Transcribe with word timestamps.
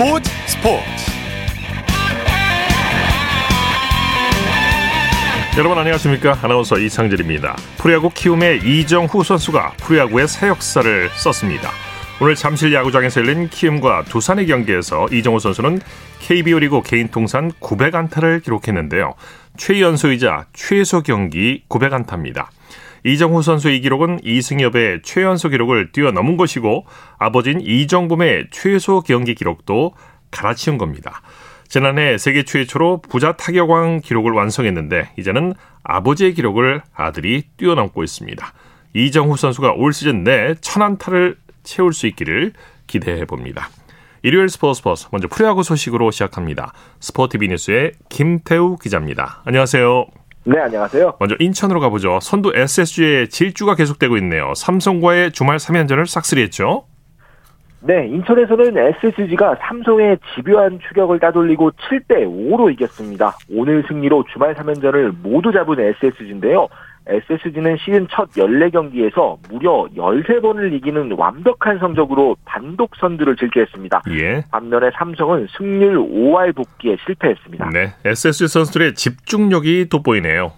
스포츠 0.00 0.30
스포츠. 0.46 0.82
여러분 5.58 5.76
안녕하십니까? 5.76 6.38
아나운서 6.40 6.78
이창진입니다. 6.78 7.54
프로야구 7.76 8.08
키움의 8.08 8.60
이정후 8.64 9.22
선수가 9.22 9.74
프로야구의 9.76 10.26
새 10.26 10.48
역사를 10.48 11.10
썼습니다. 11.10 11.68
오늘 12.18 12.34
잠실 12.34 12.72
야구장에서 12.72 13.20
열린 13.20 13.50
키움과 13.50 14.04
두산의 14.04 14.46
경기에서 14.46 15.06
이정후 15.12 15.38
선수는 15.38 15.80
KBO 16.20 16.60
리그 16.60 16.80
개인 16.82 17.08
통산 17.08 17.52
900안타를 17.60 18.42
기록했는데요. 18.42 19.12
최연소이자 19.58 20.46
최소 20.54 21.02
경기 21.02 21.62
900안타입니다 21.68 22.46
이정후 23.04 23.42
선수의 23.42 23.78
이 23.78 23.80
기록은 23.80 24.20
이승엽의 24.22 25.02
최연소 25.02 25.48
기록을 25.48 25.92
뛰어넘은 25.92 26.36
것이고 26.36 26.86
아버지인 27.18 27.60
이정범의 27.60 28.48
최소 28.50 29.00
경기 29.00 29.34
기록도 29.34 29.94
갈아치운 30.30 30.78
겁니다. 30.78 31.22
지난해 31.68 32.18
세계 32.18 32.42
최초로 32.42 33.02
부자 33.02 33.32
타격왕 33.32 34.00
기록을 34.00 34.32
완성했는데 34.32 35.12
이제는 35.18 35.54
아버지의 35.84 36.34
기록을 36.34 36.82
아들이 36.94 37.44
뛰어넘고 37.56 38.02
있습니다. 38.02 38.52
이정후 38.94 39.36
선수가 39.36 39.74
올 39.74 39.92
시즌 39.92 40.24
내 40.24 40.54
천안타를 40.60 41.36
채울 41.62 41.92
수 41.92 42.06
있기를 42.08 42.52
기대해 42.86 43.24
봅니다. 43.24 43.68
일요일 44.22 44.48
스포츠 44.48 44.78
스포츠 44.78 45.06
먼저 45.12 45.28
프로야구 45.28 45.62
소식으로 45.62 46.10
시작합니다. 46.10 46.72
스포티비 46.98 47.48
뉴스의 47.48 47.92
김태우 48.08 48.76
기자입니다. 48.76 49.42
안녕하세요. 49.44 50.06
네, 50.44 50.58
안녕하세요. 50.58 51.16
먼저 51.20 51.36
인천으로 51.38 51.80
가보죠. 51.80 52.18
선두 52.22 52.52
SSG의 52.54 53.28
질주가 53.28 53.74
계속되고 53.74 54.16
있네요. 54.18 54.54
삼성과의 54.54 55.32
주말 55.32 55.58
3연전을 55.58 56.06
싹쓸이했죠. 56.06 56.84
네, 57.82 58.06
인천에서는 58.08 58.76
SSG가 58.76 59.56
삼성의 59.60 60.18
집요한 60.34 60.78
추격을 60.88 61.18
따돌리고 61.18 61.72
7대 61.72 62.26
5로 62.26 62.72
이겼습니다. 62.72 63.36
오늘 63.50 63.84
승리로 63.88 64.24
주말 64.32 64.54
3연전을 64.54 65.14
모두 65.22 65.52
잡은 65.52 65.78
SSG인데요. 65.78 66.68
SSG는 67.10 67.76
시즌 67.78 68.06
첫 68.10 68.30
14경기에서 68.30 69.38
무려 69.50 69.88
13번을 69.96 70.72
이기는 70.74 71.12
완벽한 71.12 71.78
성적으로 71.78 72.36
단독 72.44 72.94
선두를 72.96 73.36
질주했습니다. 73.36 74.02
예. 74.10 74.44
반면에 74.50 74.90
삼성은 74.94 75.48
승률 75.56 75.98
5할 75.98 76.54
복귀에 76.54 76.96
실패했습니다. 77.04 77.70
네, 77.70 77.92
SSG 78.04 78.46
선수들의 78.48 78.94
집중력이 78.94 79.88
돋보이네요. 79.88 80.52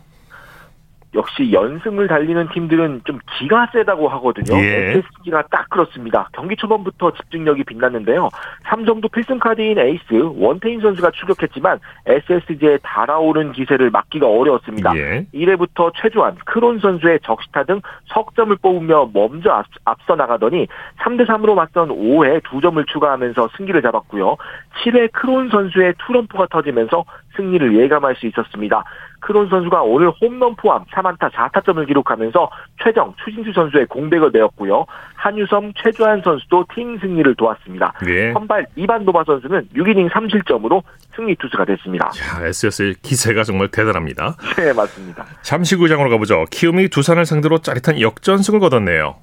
역시 1.15 1.53
연승을 1.53 2.09
달리는 2.09 2.49
팀들은 2.49 3.03
좀 3.05 3.19
기가 3.39 3.69
세다고 3.73 4.09
하거든요. 4.09 4.59
예. 4.59 4.91
SSG가 4.91 5.45
딱 5.51 5.69
그렇습니다. 5.69 6.29
경기 6.33 6.57
초반부터 6.57 7.13
집중력이 7.13 7.65
빛났는데요. 7.65 8.31
삼성도 8.65 9.09
필승 9.09 9.39
카드인 9.39 9.79
에이스 9.79 10.03
원태인 10.37 10.81
선수가 10.81 11.11
출격했지만 11.11 11.81
SSG의 12.07 12.79
달아오른 12.83 13.53
기세를 13.53 13.91
막기가 13.91 14.27
어려웠습니다. 14.27 14.97
예. 14.97 15.27
1회부터 15.35 15.93
최주환, 15.97 16.37
크론 16.47 16.79
선수의 16.79 17.21
적시타 17.23 17.65
등 17.65 17.81
석점을 18.07 18.57
뽑으며 18.57 19.11
먼저 19.13 19.51
앞, 19.51 19.67
앞서 19.85 20.17
나가더니 20.17 20.67
3대 21.01 21.27
3으로 21.27 21.55
맞선 21.55 21.89
5회 21.89 22.43
2점을 22.43 22.87
추가하면서 22.87 23.51
승기를 23.57 23.83
잡았고요. 23.83 24.37
7회 24.83 25.13
크론 25.13 25.51
선수의 25.51 25.95
투런포가 25.99 26.47
터지면서 26.51 27.05
승리를 27.37 27.79
예감할 27.79 28.17
수 28.17 28.27
있었습니다. 28.27 28.85
크론 29.21 29.49
선수가 29.49 29.83
오늘 29.83 30.11
홈런 30.21 30.57
포함 30.57 30.85
3안타 30.87 31.31
4타점을 31.31 31.87
기록하면서 31.87 32.51
최정, 32.83 33.15
추신수 33.25 33.53
선수의 33.53 33.87
공백을 33.87 34.31
메웠고요. 34.33 34.85
한유섬, 35.15 35.73
최주환 35.81 36.23
선수도 36.23 36.65
팀 36.75 36.99
승리를 36.99 37.35
도왔습니다. 37.37 37.93
예. 38.09 38.33
선발 38.33 38.67
이반 38.77 39.05
노바 39.05 39.25
선수는 39.25 39.69
6이닝 39.75 40.11
3실점으로 40.11 40.83
승리 41.15 41.37
투수가 41.37 41.65
됐습니다. 41.67 42.11
자, 42.11 42.45
SSG의 42.45 42.95
기세가 43.03 43.45
정말 43.45 43.69
대단합니다. 43.69 44.37
네, 44.57 44.73
맞습니다. 44.73 45.25
잠실구장으로 45.43 46.11
가보죠. 46.11 46.45
키움이 46.51 46.89
두산을 46.89 47.25
상대로 47.25 47.59
짜릿한 47.59 48.01
역전승을 48.01 48.59
거뒀네요. 48.59 49.17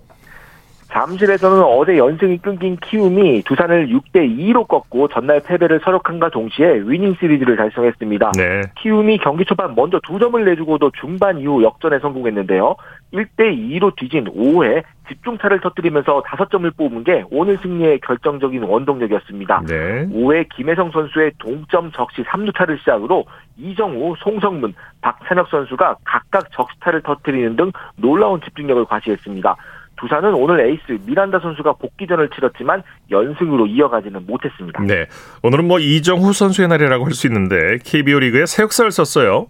잠실에서는 0.91 1.63
어제 1.63 1.97
연승이 1.97 2.37
끊긴 2.37 2.75
키움이 2.77 3.43
두산을 3.43 3.89
6대 3.89 4.37
2로 4.37 4.67
꺾고 4.67 5.07
전날 5.09 5.39
패배를 5.39 5.79
설욕함과 5.83 6.29
동시에 6.29 6.81
위닝 6.85 7.15
시리즈를 7.19 7.55
달성했습니다. 7.55 8.31
네. 8.35 8.61
키움이 8.81 9.19
경기 9.19 9.45
초반 9.45 9.75
먼저 9.75 9.99
두 10.03 10.17
점을 10.17 10.43
내주고도 10.43 10.91
중반 10.99 11.39
이후 11.39 11.63
역전에 11.63 11.99
성공했는데요. 11.99 12.75
1대 13.13 13.55
2로 13.55 13.95
뒤진 13.95 14.25
5회 14.25 14.83
집중타를 15.09 15.61
터뜨리면서 15.61 16.21
5점을 16.23 16.75
뽑은 16.75 17.03
게 17.03 17.23
오늘 17.31 17.57
승리의 17.57 17.99
결정적인 18.01 18.63
원동력이었습니다. 18.63 19.63
네. 19.67 20.07
5회 20.07 20.47
김혜성 20.55 20.91
선수의 20.91 21.31
동점 21.37 21.91
적시 21.91 22.23
3루타를 22.23 22.79
시작으로 22.79 23.25
이정우, 23.57 24.15
송성문, 24.19 24.73
박찬혁 25.01 25.49
선수가 25.49 25.97
각각 26.03 26.51
적시타를 26.51 27.01
터뜨리는 27.01 27.55
등 27.55 27.71
놀라운 27.95 28.41
집중력을 28.41 28.85
과시했습니다. 28.85 29.55
두산은 29.99 30.33
오늘 30.33 30.61
에이스 30.61 30.99
미란다 31.05 31.39
선수가 31.39 31.73
복귀전을 31.73 32.29
치렀지만 32.35 32.83
연승으로 33.11 33.67
이어가지는 33.67 34.25
못했습니다. 34.25 34.81
네. 34.83 35.05
오늘은 35.43 35.65
뭐 35.67 35.79
이정후 35.79 36.33
선수의 36.33 36.67
날이라고 36.69 37.05
할 37.05 37.11
수 37.13 37.27
있는데 37.27 37.77
KBO 37.83 38.19
리그에 38.19 38.45
새 38.45 38.63
역사를 38.63 38.89
썼어요. 38.89 39.47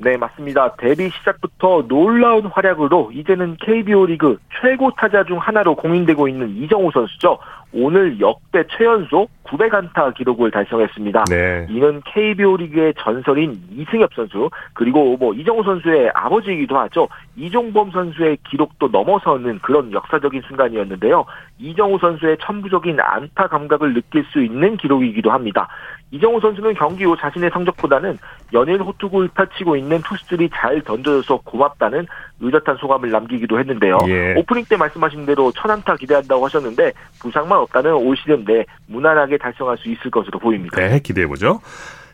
네, 0.00 0.16
맞습니다. 0.16 0.74
데뷔 0.76 1.10
시작부터 1.10 1.84
놀라운 1.86 2.46
활약으로 2.46 3.12
이제는 3.12 3.56
KBO 3.60 4.06
리그 4.06 4.38
최고 4.60 4.90
타자 4.92 5.24
중 5.24 5.38
하나로 5.38 5.76
공인되고 5.76 6.28
있는 6.28 6.56
이정우 6.56 6.90
선수죠. 6.92 7.38
오늘 7.74 8.20
역대 8.20 8.64
최연소 8.76 9.28
900안타 9.44 10.14
기록을 10.14 10.50
달성했습니다. 10.50 11.24
네. 11.30 11.66
이는 11.70 12.02
KBO 12.04 12.56
리그의 12.56 12.94
전설인 12.98 13.58
이승엽 13.70 14.12
선수 14.14 14.50
그리고 14.74 15.16
뭐 15.16 15.32
이정우 15.34 15.62
선수의 15.62 16.10
아버지이기도 16.14 16.78
하죠. 16.78 17.08
이종범 17.36 17.90
선수의 17.92 18.38
기록도 18.48 18.88
넘어서는 18.88 19.60
그런 19.60 19.92
역사적인 19.92 20.42
순간이었는데요. 20.48 21.24
이정우 21.58 21.98
선수의 21.98 22.38
천부적인 22.40 22.98
안타 23.00 23.46
감각을 23.46 23.94
느낄 23.94 24.24
수 24.32 24.42
있는 24.42 24.76
기록이기도 24.76 25.30
합니다. 25.30 25.68
이정우 26.12 26.40
선수는 26.40 26.74
경기 26.74 27.04
후 27.04 27.16
자신의 27.18 27.50
성적보다는 27.52 28.18
연일 28.52 28.82
호투구를 28.82 29.28
펼치고 29.28 29.76
있는 29.76 30.00
투수들이 30.02 30.50
잘 30.54 30.82
던져줘서 30.82 31.40
고맙다는 31.44 32.06
의젓한 32.40 32.76
소감을 32.76 33.10
남기기도 33.10 33.58
했는데요. 33.58 33.98
예. 34.08 34.34
오프닝 34.34 34.66
때 34.68 34.76
말씀하신 34.76 35.24
대로 35.24 35.50
천안타 35.52 35.96
기대한다고 35.96 36.44
하셨는데 36.44 36.92
부상만 37.20 37.58
없다는 37.58 37.94
올 37.94 38.14
시즌 38.16 38.44
내 38.44 38.64
무난하게 38.88 39.38
달성할 39.38 39.78
수 39.78 39.88
있을 39.88 40.10
것으로 40.10 40.38
보입니다. 40.38 40.76
네, 40.76 41.00
기대해보죠. 41.00 41.60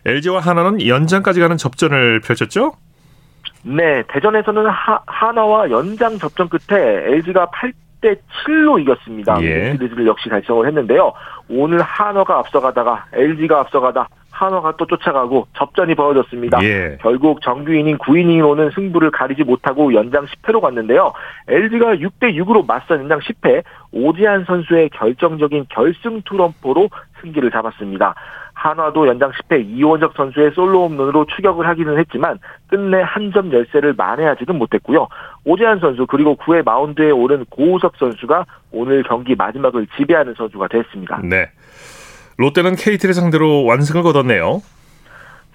LG와 0.06 0.40
하나는 0.40 0.86
연장까지 0.86 1.40
가는 1.40 1.56
접전을 1.56 2.20
펼쳤죠? 2.20 2.74
네, 3.64 4.04
대전에서는 4.08 4.66
하, 4.66 5.00
하나와 5.06 5.68
연장 5.70 6.18
접전 6.18 6.48
끝에 6.48 7.12
LG가 7.14 7.46
8 7.50 7.72
대 8.00 8.14
7로 8.46 8.80
이겼습니다. 8.80 9.42
예. 9.42 9.72
시리즈를 9.72 10.06
역시 10.06 10.28
달성을 10.28 10.66
했는데요. 10.66 11.12
오늘 11.48 11.80
한화가 11.80 12.38
앞서가다가 12.38 13.06
LG가 13.12 13.60
앞서가다 13.60 14.08
한화가 14.30 14.74
또 14.76 14.86
쫓아가고 14.86 15.48
접전이 15.56 15.96
벌어졌습니다. 15.96 16.62
예. 16.62 16.98
결국 17.00 17.42
정규 17.42 17.72
이닝 17.72 17.98
9이닝으로는 17.98 18.72
승부를 18.74 19.10
가리지 19.10 19.42
못하고 19.42 19.92
연장 19.94 20.26
10회로 20.26 20.60
갔는데요. 20.60 21.12
LG가 21.48 21.96
6대 21.96 22.34
6으로 22.36 22.64
맞선 22.64 23.00
연장 23.00 23.18
10회 23.18 23.64
오지한 23.90 24.44
선수의 24.44 24.90
결정적인 24.90 25.66
결승 25.70 26.22
투런포로 26.22 26.88
승기를 27.20 27.50
잡았습니다. 27.50 28.14
한화도 28.58 29.06
연장 29.06 29.30
10회 29.30 29.64
이원적 29.68 30.14
선수의 30.16 30.50
솔로 30.54 30.88
홈런으로 30.88 31.26
추격을 31.26 31.66
하기는 31.68 31.96
했지만 31.98 32.38
끝내 32.68 33.00
한 33.02 33.28
점 33.32 33.52
열세를 33.52 33.92
만회하지는 33.94 34.56
못했고요. 34.56 35.06
오재한 35.44 35.78
선수 35.80 36.06
그리고 36.06 36.34
9회 36.36 36.64
마운드에 36.64 37.10
오른 37.10 37.44
고우석 37.50 37.92
선수가 37.98 38.46
오늘 38.72 39.02
경기 39.02 39.34
마지막을 39.34 39.86
지배하는 39.96 40.34
선수가 40.36 40.68
됐습니다. 40.68 41.20
네. 41.22 41.50
롯데는 42.38 42.74
KT를 42.76 43.14
상대로 43.14 43.64
완승을 43.64 44.02
거뒀네요. 44.02 44.62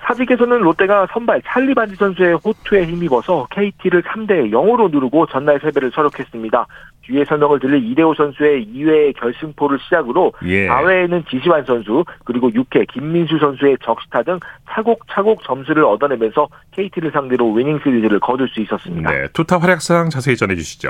사직에서는 0.05 0.59
롯데가 0.59 1.07
선발 1.11 1.41
찰리 1.45 1.73
반지 1.73 1.95
선수의 1.95 2.35
호투에 2.35 2.85
힘입어서 2.85 3.47
KT를 3.51 4.03
3대 4.03 4.51
0으로 4.51 4.91
누르고 4.91 5.27
전날 5.27 5.59
패배를 5.59 5.91
서력했습니다. 5.93 6.67
뒤에 7.03 7.25
선정을 7.25 7.59
들릴 7.59 7.83
이대호 7.91 8.13
선수의 8.13 8.67
2회 8.73 9.15
결승포를 9.17 9.79
시작으로 9.79 10.33
예. 10.45 10.67
4회에는 10.67 11.27
지시환 11.29 11.65
선수 11.65 12.05
그리고 12.23 12.49
6회 12.49 12.87
김민수 12.91 13.39
선수의 13.39 13.77
적시타 13.83 14.23
등 14.23 14.39
차곡차곡 14.71 15.43
점수를 15.43 15.83
얻어내면서 15.83 16.47
KT를 16.71 17.11
상대로 17.11 17.51
위닝 17.51 17.79
시리즈를 17.83 18.19
거둘 18.19 18.47
수 18.49 18.61
있었습니다. 18.61 19.11
네. 19.11 19.27
투타 19.33 19.57
활약상 19.57 20.09
자세히 20.09 20.37
전해주시죠. 20.37 20.89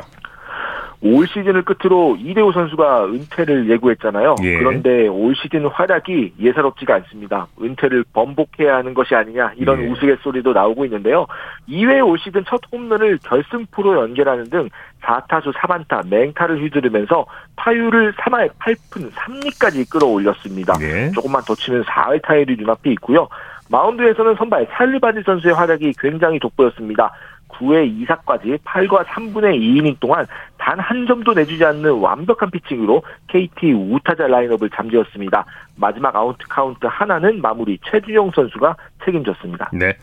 올 1.04 1.28
시즌을 1.28 1.64
끝으로 1.64 2.16
이대호 2.18 2.54
선수가 2.54 3.08
은퇴를 3.08 3.70
예고했잖아요. 3.70 4.36
예. 4.44 4.58
그런데 4.58 5.08
올 5.10 5.36
시즌 5.36 5.66
활약이 5.66 6.36
예사롭지가 6.40 6.96
않습니다. 6.96 7.48
은퇴를 7.62 8.06
번복해야 8.14 8.78
하는 8.78 8.94
것이 8.94 9.14
아니냐 9.14 9.52
이런 9.58 9.82
예. 9.82 9.88
우스갯소리도 9.88 10.54
나오고 10.54 10.86
있는데요. 10.86 11.28
2회 11.68 12.08
올 12.08 12.18
시즌 12.20 12.46
첫 12.48 12.62
홈런을 12.72 13.20
결승포로 13.22 14.02
연결하는 14.02 14.50
등 14.50 14.70
4타수 15.02 15.54
4반타 15.54 16.08
맹타를 16.08 16.62
휘두르면서 16.64 17.26
타율을 17.58 18.14
3할 18.14 18.50
8푼 18.60 19.12
3리까지 19.12 19.90
끌어올렸습니다. 19.92 20.74
예. 20.82 21.12
조금만 21.12 21.42
더 21.46 21.54
치면 21.54 21.84
4할 21.84 22.22
타율이 22.22 22.56
눈앞에 22.58 22.92
있고요. 22.92 23.28
마운드에서는 23.70 24.36
선발 24.36 24.68
살리바디 24.72 25.24
선수의 25.26 25.54
활약이 25.54 25.94
굉장히 26.00 26.40
돋보였습니다. 26.40 27.12
9회 27.54 28.08
2사까지 28.08 28.60
8과 28.60 29.06
3분의 29.06 29.58
2이닝 29.60 30.00
동안 30.00 30.26
단 30.58 30.80
한 30.80 31.06
점도 31.08 31.34
내주지 31.34 31.64
않는 31.66 31.92
완벽한 32.00 32.52
피칭으로 32.52 33.04
KT 33.28 33.74
우타자 33.74 34.28
라인업을 34.28 34.70
잠재웠습니다. 34.70 35.46
마지막 35.76 36.16
아웃 36.16 36.38
카운트 36.50 36.86
하나는 36.86 37.42
마무리 37.42 37.78
최준용 37.90 38.32
선수가 38.36 38.76
책임졌습니다. 39.06 39.72
네. 39.74 39.98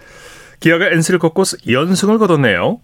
기아가 0.61 0.89
NC를 0.89 1.19
꺾고 1.19 1.43
연승을 1.71 2.19
거뒀네요. 2.19 2.81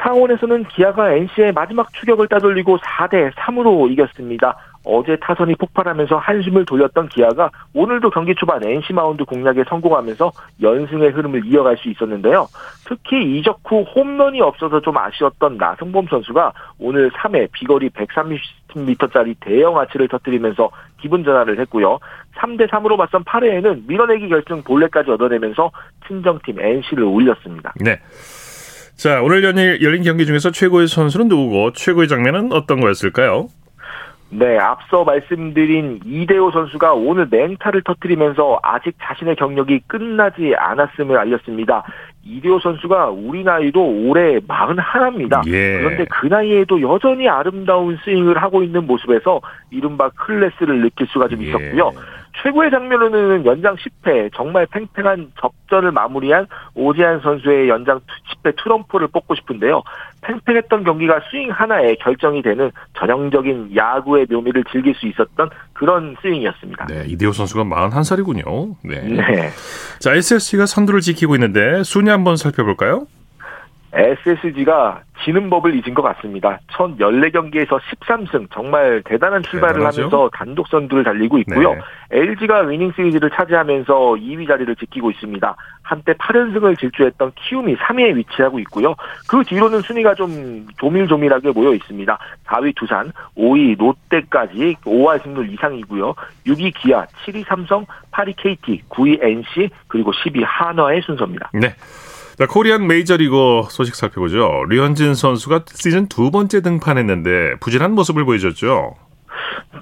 창원에서는 0.00 0.64
기아가 0.68 1.12
NC의 1.12 1.52
마지막 1.52 1.92
추격을 1.94 2.28
따돌리고 2.28 2.78
4대 2.78 3.32
3으로 3.32 3.90
이겼습니다. 3.90 4.56
어제 4.86 5.16
타선이 5.20 5.56
폭발하면서 5.56 6.16
한숨을 6.16 6.64
돌렸던 6.64 7.08
기아가 7.08 7.50
오늘도 7.74 8.10
경기 8.10 8.34
초반 8.36 8.62
NC 8.62 8.92
마운드 8.92 9.24
공략에 9.24 9.64
성공하면서 9.68 10.30
연승의 10.62 11.10
흐름을 11.10 11.44
이어갈 11.46 11.76
수 11.76 11.88
있었는데요. 11.90 12.46
특히 12.86 13.36
이적 13.36 13.60
후 13.64 13.82
홈런이 13.82 14.40
없어서 14.40 14.80
좀 14.80 14.96
아쉬웠던 14.96 15.56
나승범 15.56 16.06
선수가 16.08 16.52
오늘 16.78 17.10
3회 17.10 17.50
비거리 17.52 17.90
130m짜리 17.90 19.34
대형 19.40 19.76
아치를 19.76 20.06
터뜨리면서 20.06 20.70
기분 21.00 21.24
전환을 21.24 21.58
했고요. 21.60 21.98
3대 22.36 22.68
3으로 22.70 22.96
맞선 22.96 23.24
8회에는 23.24 23.88
밀어내기 23.88 24.28
결승 24.28 24.62
볼넷까지 24.62 25.10
얻어내면서 25.10 25.72
친정팀 26.06 26.60
NC를 26.60 27.02
올렸습니다. 27.02 27.74
네. 27.80 27.98
자, 28.94 29.20
오늘 29.20 29.42
열린 29.82 30.02
경기 30.04 30.24
중에서 30.24 30.52
최고의 30.52 30.86
선수는 30.86 31.28
누구고 31.28 31.72
최고의 31.72 32.06
장면은 32.08 32.52
어떤 32.52 32.80
거였을까요? 32.80 33.48
네, 34.28 34.58
앞서 34.58 35.04
말씀드린 35.04 36.00
이대호 36.04 36.50
선수가 36.50 36.94
오늘 36.94 37.28
맹타를 37.30 37.82
터뜨리면서 37.82 38.58
아직 38.62 38.96
자신의 39.00 39.36
경력이 39.36 39.82
끝나지 39.86 40.54
않았음을 40.56 41.16
알렸습니다. 41.16 41.84
이대호 42.24 42.58
선수가 42.58 43.10
우리 43.10 43.44
나이도 43.44 44.08
올해 44.08 44.40
41입니다. 44.40 45.46
예. 45.46 45.78
그런데 45.78 46.06
그 46.10 46.26
나이에도 46.26 46.80
여전히 46.82 47.28
아름다운 47.28 47.96
스윙을 48.04 48.42
하고 48.42 48.64
있는 48.64 48.84
모습에서 48.86 49.40
이른바 49.70 50.10
클래스를 50.10 50.82
느낄 50.82 51.06
수가 51.06 51.28
좀 51.28 51.40
예. 51.42 51.46
있었고요. 51.46 51.92
예. 51.94 52.25
최고의 52.42 52.70
장면으로는 52.70 53.46
연장 53.46 53.76
10회 53.76 54.30
정말 54.34 54.66
팽팽한 54.66 55.32
접전을 55.40 55.92
마무리한 55.92 56.46
오지환 56.74 57.20
선수의 57.20 57.68
연장 57.68 58.00
10회 58.44 58.54
투런포를 58.62 59.08
뽑고 59.08 59.34
싶은데요. 59.36 59.82
팽팽했던 60.22 60.84
경기가 60.84 61.20
스윙 61.30 61.50
하나에 61.50 61.94
결정이 61.96 62.42
되는 62.42 62.70
전형적인 62.98 63.74
야구의 63.74 64.26
묘미를 64.30 64.64
즐길 64.70 64.94
수 64.94 65.06
있었던 65.06 65.50
그런 65.72 66.16
스윙이었습니다. 66.20 66.86
네, 66.86 67.04
이대호 67.06 67.32
선수가 67.32 67.64
41살이군요. 67.64 68.76
네. 68.84 69.00
네. 69.02 69.50
자, 70.00 70.14
SSG가 70.14 70.66
선두를 70.66 71.00
지키고 71.00 71.34
있는데 71.36 71.82
순위 71.84 72.10
한번 72.10 72.36
살펴볼까요? 72.36 73.06
SSG가 73.92 75.02
지는 75.24 75.48
법을 75.48 75.74
잊은 75.74 75.94
것 75.94 76.02
같습니다. 76.02 76.58
첫 76.72 76.96
14경기에서 76.98 77.80
13승 77.80 78.48
정말 78.52 79.02
대단한 79.04 79.42
출발을 79.42 79.74
대단하죠? 79.74 80.02
하면서 80.02 80.30
단독 80.32 80.68
선두를 80.68 81.04
달리고 81.04 81.38
있고요. 81.38 81.74
네. 81.74 81.80
LG가 82.10 82.60
위닝 82.62 82.92
시리즈를 82.94 83.30
차지하면서 83.30 83.94
2위 83.94 84.46
자리를 84.46 84.76
지키고 84.76 85.10
있습니다. 85.10 85.56
한때 85.82 86.12
8연승을 86.14 86.78
질주했던 86.78 87.32
키움이 87.36 87.76
3위에 87.76 88.14
위치하고 88.16 88.58
있고요. 88.60 88.94
그 89.28 89.42
뒤로는 89.44 89.80
순위가 89.80 90.14
좀 90.14 90.66
조밀조밀하게 90.78 91.52
모여 91.52 91.72
있습니다. 91.74 92.18
4위 92.46 92.74
두산, 92.74 93.12
5위 93.36 93.78
롯데까지 93.78 94.76
5할 94.84 95.22
승률 95.22 95.48
이상이고요. 95.50 96.14
6위 96.46 96.74
기아, 96.74 97.06
7위 97.24 97.46
삼성, 97.46 97.86
8위 98.12 98.34
KT, 98.36 98.82
9위 98.88 99.22
NC, 99.22 99.70
그리고 99.88 100.12
10위 100.12 100.42
한화의 100.44 101.02
순서입니다. 101.02 101.50
네. 101.54 101.74
자, 102.38 102.46
코리안 102.46 102.86
메이저리그 102.86 103.62
소식 103.70 103.94
살펴보죠. 103.94 104.64
류현진 104.68 105.14
선수가 105.14 105.64
시즌 105.72 106.06
두 106.06 106.30
번째 106.30 106.60
등판했는데 106.60 107.58
부진한 107.60 107.92
모습을 107.92 108.26
보여줬죠. 108.26 108.94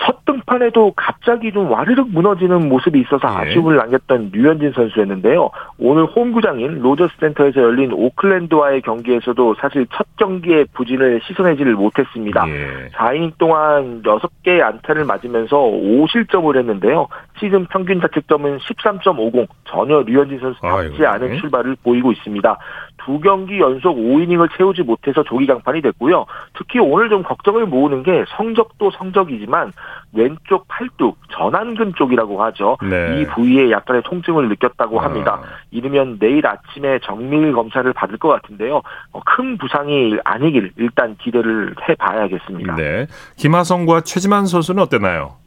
첫 0.07 0.24
등판에도 0.35 0.93
갑자기 0.97 1.53
좀 1.53 1.71
와르르 1.71 2.11
무너지는 2.11 2.69
모습이 2.69 3.01
있어서 3.01 3.29
예. 3.29 3.51
아쉬움을 3.51 3.77
남겼던 3.77 4.31
류현진 4.33 4.73
선수였는데요. 4.73 5.51
오늘 5.79 6.05
홈구장인 6.07 6.81
로저스 6.81 7.15
센터에서 7.21 7.61
열린 7.61 7.93
오클랜드와의 7.93 8.83
경기에서도 8.83 9.57
사실 9.61 9.87
첫 9.95 10.07
경기의 10.17 10.67
부진을 10.75 11.21
씻어내지를 11.25 11.75
못했습니다. 11.75 12.45
예. 12.49 12.89
4이닝 12.95 13.39
동안 13.39 14.03
6개의 14.03 14.63
안타를 14.63 15.05
맞으면서 15.05 15.57
5실점을 15.57 16.57
했는데요. 16.57 17.09
시즌 17.39 17.67
평균 17.67 18.01
자책점은 18.01 18.59
13.50. 18.59 19.49
전혀 19.67 20.03
류현진 20.03 20.39
선수답지 20.39 21.05
않은 21.05 21.39
출발을 21.39 21.77
보이고 21.83 22.13
있습니다. 22.13 22.59
두 23.05 23.21
경기 23.21 23.59
연속 23.59 23.97
5이닝을 23.97 24.49
채우지 24.57 24.83
못해서 24.83 25.23
조기 25.25 25.47
강판이 25.47 25.83
됐고요. 25.83 26.27
특히 26.57 26.79
오늘 26.79 27.09
좀 27.09 27.23
걱정을 27.23 27.67
모으는 27.67 28.03
게 28.03 28.25
성적도 28.37 28.91
성적이지만 28.93 29.73
왼쪽 30.15 30.67
팔뚝 30.69 31.19
전완근 31.33 31.95
쪽이라고 31.97 32.43
하죠. 32.45 32.77
네. 32.83 33.21
이 33.21 33.27
부위에 33.27 33.71
약간의 33.71 34.03
통증을 34.05 34.49
느꼈다고 34.49 35.01
아. 35.01 35.05
합니다. 35.05 35.41
이르면 35.71 36.19
내일 36.19 36.47
아침에 36.47 37.01
정밀 37.01 37.53
검사를 37.53 37.91
받을 37.93 38.19
것 38.19 38.29
같은데요. 38.29 38.83
어, 39.13 39.21
큰 39.25 39.59
부상이 39.59 40.17
아니길 40.25 40.73
일단 40.77 41.17
기대를 41.17 41.75
해봐야겠습니다. 41.89 42.77
네. 42.77 43.07
김하성과 43.37 44.03
최지만 44.03 44.47
선수는 44.47 44.83
어땠나요? 44.83 45.44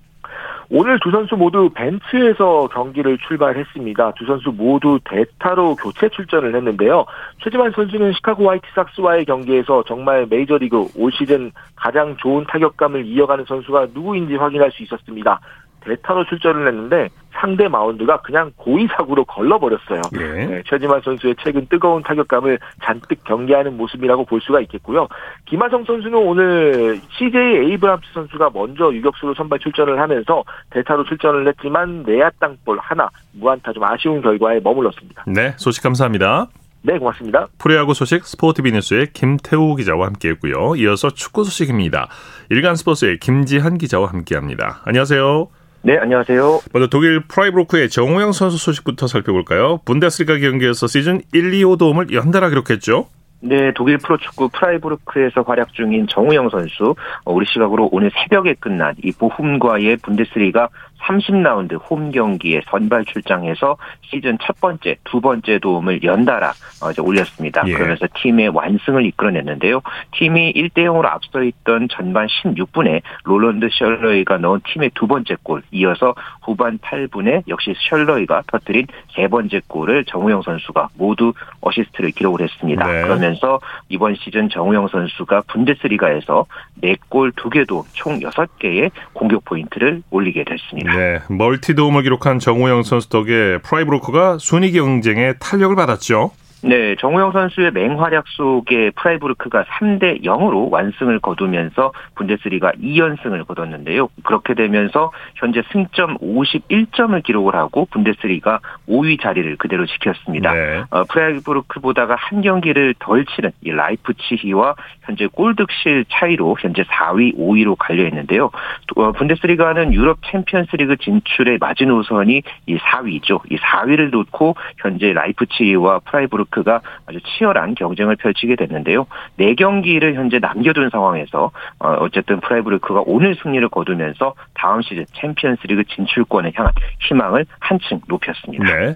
오늘 0.69 0.99
두 0.99 1.11
선수 1.11 1.35
모두 1.37 1.69
벤츠에서 1.69 2.67
경기를 2.67 3.17
출발했습니다. 3.25 4.11
두 4.17 4.25
선수 4.25 4.51
모두 4.51 4.99
대타로 5.05 5.75
교체 5.75 6.09
출전을 6.09 6.55
했는데요. 6.55 7.05
최지만 7.41 7.71
선수는 7.71 8.11
시카고 8.13 8.49
화이트삭스와의 8.49 9.25
경기에서 9.25 9.83
정말 9.87 10.25
메이저리그 10.29 10.87
올 10.97 11.11
시즌 11.13 11.51
가장 11.75 12.17
좋은 12.17 12.45
타격감을 12.49 13.05
이어가는 13.05 13.45
선수가 13.47 13.87
누구인지 13.93 14.35
확인할 14.35 14.71
수 14.71 14.83
있었습니다. 14.83 15.39
대타로 15.87 16.25
출전을 16.25 16.67
했는데 16.67 17.09
상대 17.31 17.67
마운드가 17.67 18.21
그냥 18.21 18.51
고의사구로 18.57 19.25
걸러버렸어요. 19.25 20.01
예. 20.19 20.45
네, 20.45 20.63
최지만 20.67 21.01
선수의 21.01 21.35
최근 21.41 21.67
뜨거운 21.67 22.01
타격감을 22.03 22.59
잔뜩 22.83 23.23
경계하는 23.23 23.77
모습이라고 23.77 24.25
볼 24.25 24.41
수가 24.41 24.59
있겠고요. 24.61 25.07
김하성 25.45 25.85
선수는 25.85 26.17
오늘 26.17 26.99
CJ 27.17 27.71
에이브람스 27.71 28.07
선수가 28.13 28.49
먼저 28.53 28.91
유격수로 28.91 29.35
선발 29.35 29.59
출전을 29.59 29.99
하면서 29.99 30.43
대타로 30.71 31.03
출전을 31.05 31.47
했지만 31.47 32.03
내야 32.03 32.29
땅볼 32.39 32.79
하나 32.79 33.09
무안타 33.33 33.73
좀 33.73 33.83
아쉬운 33.83 34.21
결과에 34.21 34.59
머물렀습니다. 34.59 35.25
네, 35.27 35.53
소식 35.57 35.83
감사합니다. 35.83 36.47
네, 36.81 36.97
고맙습니다. 36.97 37.47
프로야구 37.57 37.93
소식 37.93 38.25
스포티비 38.25 38.71
뉴스의 38.71 39.07
김태우 39.13 39.75
기자와 39.75 40.07
함께했고요. 40.07 40.75
이어서 40.77 41.09
축구 41.09 41.43
소식입니다. 41.43 42.07
일간 42.49 42.75
스포츠의 42.75 43.19
김지한 43.19 43.77
기자와 43.77 44.07
함께합니다. 44.07 44.81
안녕하세요. 44.85 45.56
네, 45.81 45.97
안녕하세요. 45.97 46.59
먼저 46.73 46.87
독일 46.89 47.21
프라이부르크의 47.27 47.89
정우영 47.89 48.31
선수 48.31 48.57
소식부터 48.57 49.07
살펴볼까요? 49.07 49.79
분데스리가 49.85 50.37
경기에서 50.37 50.87
시즌 50.87 51.21
1, 51.33 51.51
2호 51.51 51.77
도움을 51.77 52.11
연달아 52.11 52.49
기록했죠? 52.49 53.07
네, 53.39 53.71
독일 53.75 53.99
프로축구 53.99 54.49
프라이부르크에서 54.49 55.43
활약 55.43 55.71
중인 55.73 56.07
정우영 56.09 56.49
선수, 56.49 56.95
어, 57.23 57.33
우리 57.33 57.45
시각으로 57.45 57.87
오늘 57.91 58.11
새벽에 58.11 58.55
끝난 58.59 58.95
이 59.03 59.11
보훔과의 59.11 59.97
분데스리가 59.97 60.69
30라운드 61.01 61.79
홈 61.89 62.11
경기에 62.11 62.61
선발 62.69 63.05
출장해서 63.05 63.77
시즌 64.01 64.37
첫 64.41 64.59
번째, 64.59 64.95
두 65.03 65.21
번째 65.21 65.59
도움을 65.59 66.03
연달아 66.03 66.53
어, 66.83 66.91
이제 66.91 67.01
올렸습니다. 67.01 67.63
예. 67.67 67.73
그러면서 67.73 68.07
팀의 68.15 68.49
완승을 68.49 69.05
이끌어냈는데요. 69.05 69.81
팀이 70.13 70.53
1대 70.53 70.85
0으로 70.85 71.05
앞서 71.05 71.43
있던 71.43 71.87
전반 71.89 72.27
16분에 72.27 73.01
롤런드 73.23 73.69
셜러이가 73.71 74.37
넣은 74.37 74.61
팀의 74.65 74.91
두 74.95 75.07
번째 75.07 75.35
골, 75.43 75.61
이어서 75.71 76.15
후반 76.41 76.77
8분에 76.79 77.43
역시 77.47 77.73
셜러이가 77.89 78.43
터뜨린 78.47 78.87
세 79.15 79.27
번째 79.27 79.61
골을 79.67 80.05
정우영 80.05 80.41
선수가 80.41 80.89
모두 80.95 81.33
어시스트를 81.61 82.11
기록을 82.11 82.41
했습니다. 82.41 82.85
네. 82.85 83.01
그러면서 83.03 83.59
이번 83.89 84.15
시즌 84.15 84.49
정우영 84.49 84.87
선수가 84.87 85.43
분데스리가에서 85.47 86.45
4골 86.81 87.33
2도움 87.33 87.83
총 87.93 88.19
6개의 88.19 88.91
공격 89.13 89.43
포인트를 89.45 90.01
올리게 90.09 90.43
됐습니다. 90.43 90.86
네, 90.95 91.19
멀티 91.29 91.75
도움을 91.75 92.03
기록한 92.03 92.39
정우영 92.39 92.83
선수 92.83 93.09
덕에 93.09 93.59
프라이부르크가 93.63 94.37
순위 94.39 94.71
경쟁에 94.71 95.33
탄력을 95.39 95.75
받았죠. 95.75 96.31
네, 96.63 96.95
정우영 96.95 97.33
선수의 97.33 97.71
맹활약 97.71 98.25
속에 98.29 98.89
프라이부르크가 98.95 99.65
3대 99.65 100.23
0으로 100.23 100.71
완승을 100.71 101.19
거두면서 101.19 101.91
분데스리가 102.15 102.71
2연승을 102.81 103.47
거뒀는데요. 103.47 104.09
그렇게 104.23 104.55
되면서 104.55 105.11
현재 105.35 105.61
승점 105.71 106.17
51점을 106.17 107.23
기록을 107.23 107.55
하고 107.55 107.87
분데스리가 107.91 108.59
5위 108.89 109.21
자리를 109.21 109.55
그대로 109.57 109.85
지켰습니다. 109.85 110.53
네. 110.53 110.83
어, 110.89 111.03
프라이부르크보다가 111.03 112.15
한 112.17 112.41
경기를 112.41 112.95
덜 112.97 113.25
치른 113.25 113.51
이 113.61 113.71
라이프치히와 113.71 114.75
현재 115.03 115.27
골득실 115.27 116.05
차이로 116.09 116.57
현재 116.59 116.81
4위, 116.83 117.37
5위로 117.37 117.75
갈려 117.77 118.03
있는데요. 118.07 118.49
어, 118.95 119.11
분데스리가는 119.11 119.93
유럽 119.93 120.17
챔피언스리그 120.31 120.97
진출의 120.97 121.59
마지노선이 121.59 122.41
이 122.65 122.77
4위죠. 122.77 123.41
이 123.51 123.57
4위를 123.57 124.09
놓고 124.09 124.55
현재 124.79 125.13
라이프치히와 125.13 125.99
프라이부르크 125.99 126.46
프라이부르크가 126.47 126.81
아주 127.05 127.19
치열한 127.21 127.75
경쟁을 127.75 128.15
펼치게 128.15 128.55
됐는데요. 128.55 129.07
네 129.35 129.55
경기를 129.55 130.15
현재 130.15 130.39
남겨둔 130.39 130.89
상황에서 130.89 131.51
어, 131.79 131.93
어쨌든 131.99 132.39
프라이부르크가 132.41 133.03
오늘 133.05 133.35
승리를 133.41 133.67
거두면서 133.69 134.33
다음 134.53 134.81
시즌 134.81 135.05
챔피언스리그 135.19 135.83
진출권에 135.85 136.51
향한 136.55 136.73
희망을 137.07 137.45
한층 137.59 138.01
높였습니다. 138.07 138.63
네. 138.63 138.95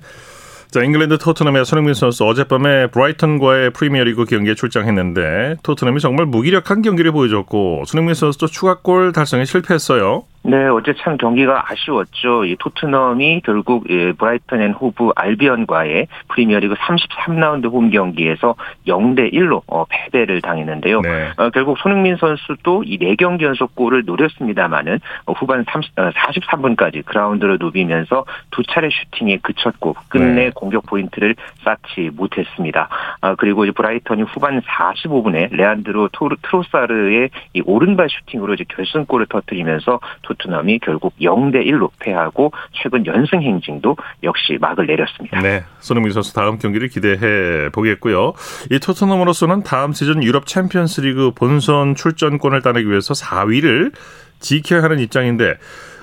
자, 0.70 0.82
잉글랜드 0.84 1.18
토트넘의 1.18 1.66
손흥민 1.66 1.94
선수 1.94 2.26
어젯밤에 2.26 2.88
브라이턴과의 2.88 3.72
프리미어리그 3.72 4.24
경기에 4.24 4.56
출장했는데 4.56 5.58
토트넘이 5.64 6.00
정말 6.00 6.26
무기력한 6.28 6.82
경기를 6.82 7.12
보여줬고 7.12 7.84
손흥민 7.86 8.16
선수도 8.16 8.48
추가골 8.48 9.12
달성에 9.12 9.44
실패했어요. 9.44 10.24
네, 10.44 10.68
어제 10.68 10.94
참 10.98 11.18
경기가 11.18 11.72
아쉬웠죠. 11.72 12.46
이 12.46 12.56
토트넘이 12.58 13.42
결국 13.46 13.86
예, 13.90 14.12
브라이턴 14.12 14.62
앤 14.62 14.72
호브 14.72 15.12
알비언과의 15.16 16.08
프리미어리그 16.30 16.74
33라운드 16.76 17.72
홈 17.72 17.92
경기에서 17.92 18.56
0대 18.88 19.32
1로 19.34 19.62
어, 19.68 19.86
패배를 19.88 20.42
당했는데요. 20.42 21.02
네. 21.02 21.30
어, 21.38 21.50
결국 21.52 21.78
손흥민 21.78 22.16
선수도 22.18 22.84
이 22.84 22.98
4경기 22.98 23.44
연속 23.44 23.76
골을 23.76 24.04
노렸습니다마는 24.06 25.00
어, 25.28 25.34
후반 25.34 25.64
30, 25.70 25.96
43분까지 25.96 27.00
어, 27.00 27.02
그라운드를 27.06 27.58
누비면서 27.60 28.26
두 28.50 28.64
차례 28.64 28.90
슈팅에 28.90 29.38
그쳤고 29.44 29.96
끝내 30.10 30.46
네. 30.46 30.52
공격 30.56 30.88
포인트를 30.88 31.36
쌓지 31.64 32.10
못했습니다. 32.14 32.90
아, 33.22 33.36
그리고 33.36 33.66
이제 33.66 33.72
브라이턴이 33.74 34.24
후반 34.24 34.60
45분에 34.62 35.50
레안드로 35.52 36.10
트로사르의 36.42 37.30
이 37.54 37.62
오른발 37.64 38.08
슈팅으로 38.10 38.56
이제 38.56 38.66
결승골을 38.68 39.28
터뜨리면서 39.28 40.00
토트넘이 40.32 40.80
결국 40.80 41.14
0대 41.20 41.66
1로 41.68 41.90
패하고 42.00 42.52
최근 42.82 43.06
연승 43.06 43.42
행진도 43.42 43.98
역시 44.24 44.58
막을 44.60 44.88
내렸습니다. 44.88 45.40
네, 45.42 45.64
손흥민 45.80 46.12
선수 46.12 46.34
다음 46.34 46.58
경기를 46.58 46.88
기대해 46.88 47.70
보겠고요. 47.70 48.34
이 48.72 48.80
토트넘으로서는 48.80 49.64
다음 49.64 49.94
시즌 49.94 50.24
유럽 50.24 50.46
챔피언스리그 50.46 51.32
본선 51.32 51.96
출전권을 51.96 52.62
따내기 52.62 52.90
위해서 52.90 53.14
4위를 53.14 53.94
지켜야 54.40 54.84
하는 54.84 55.00
입장인데 55.00 55.52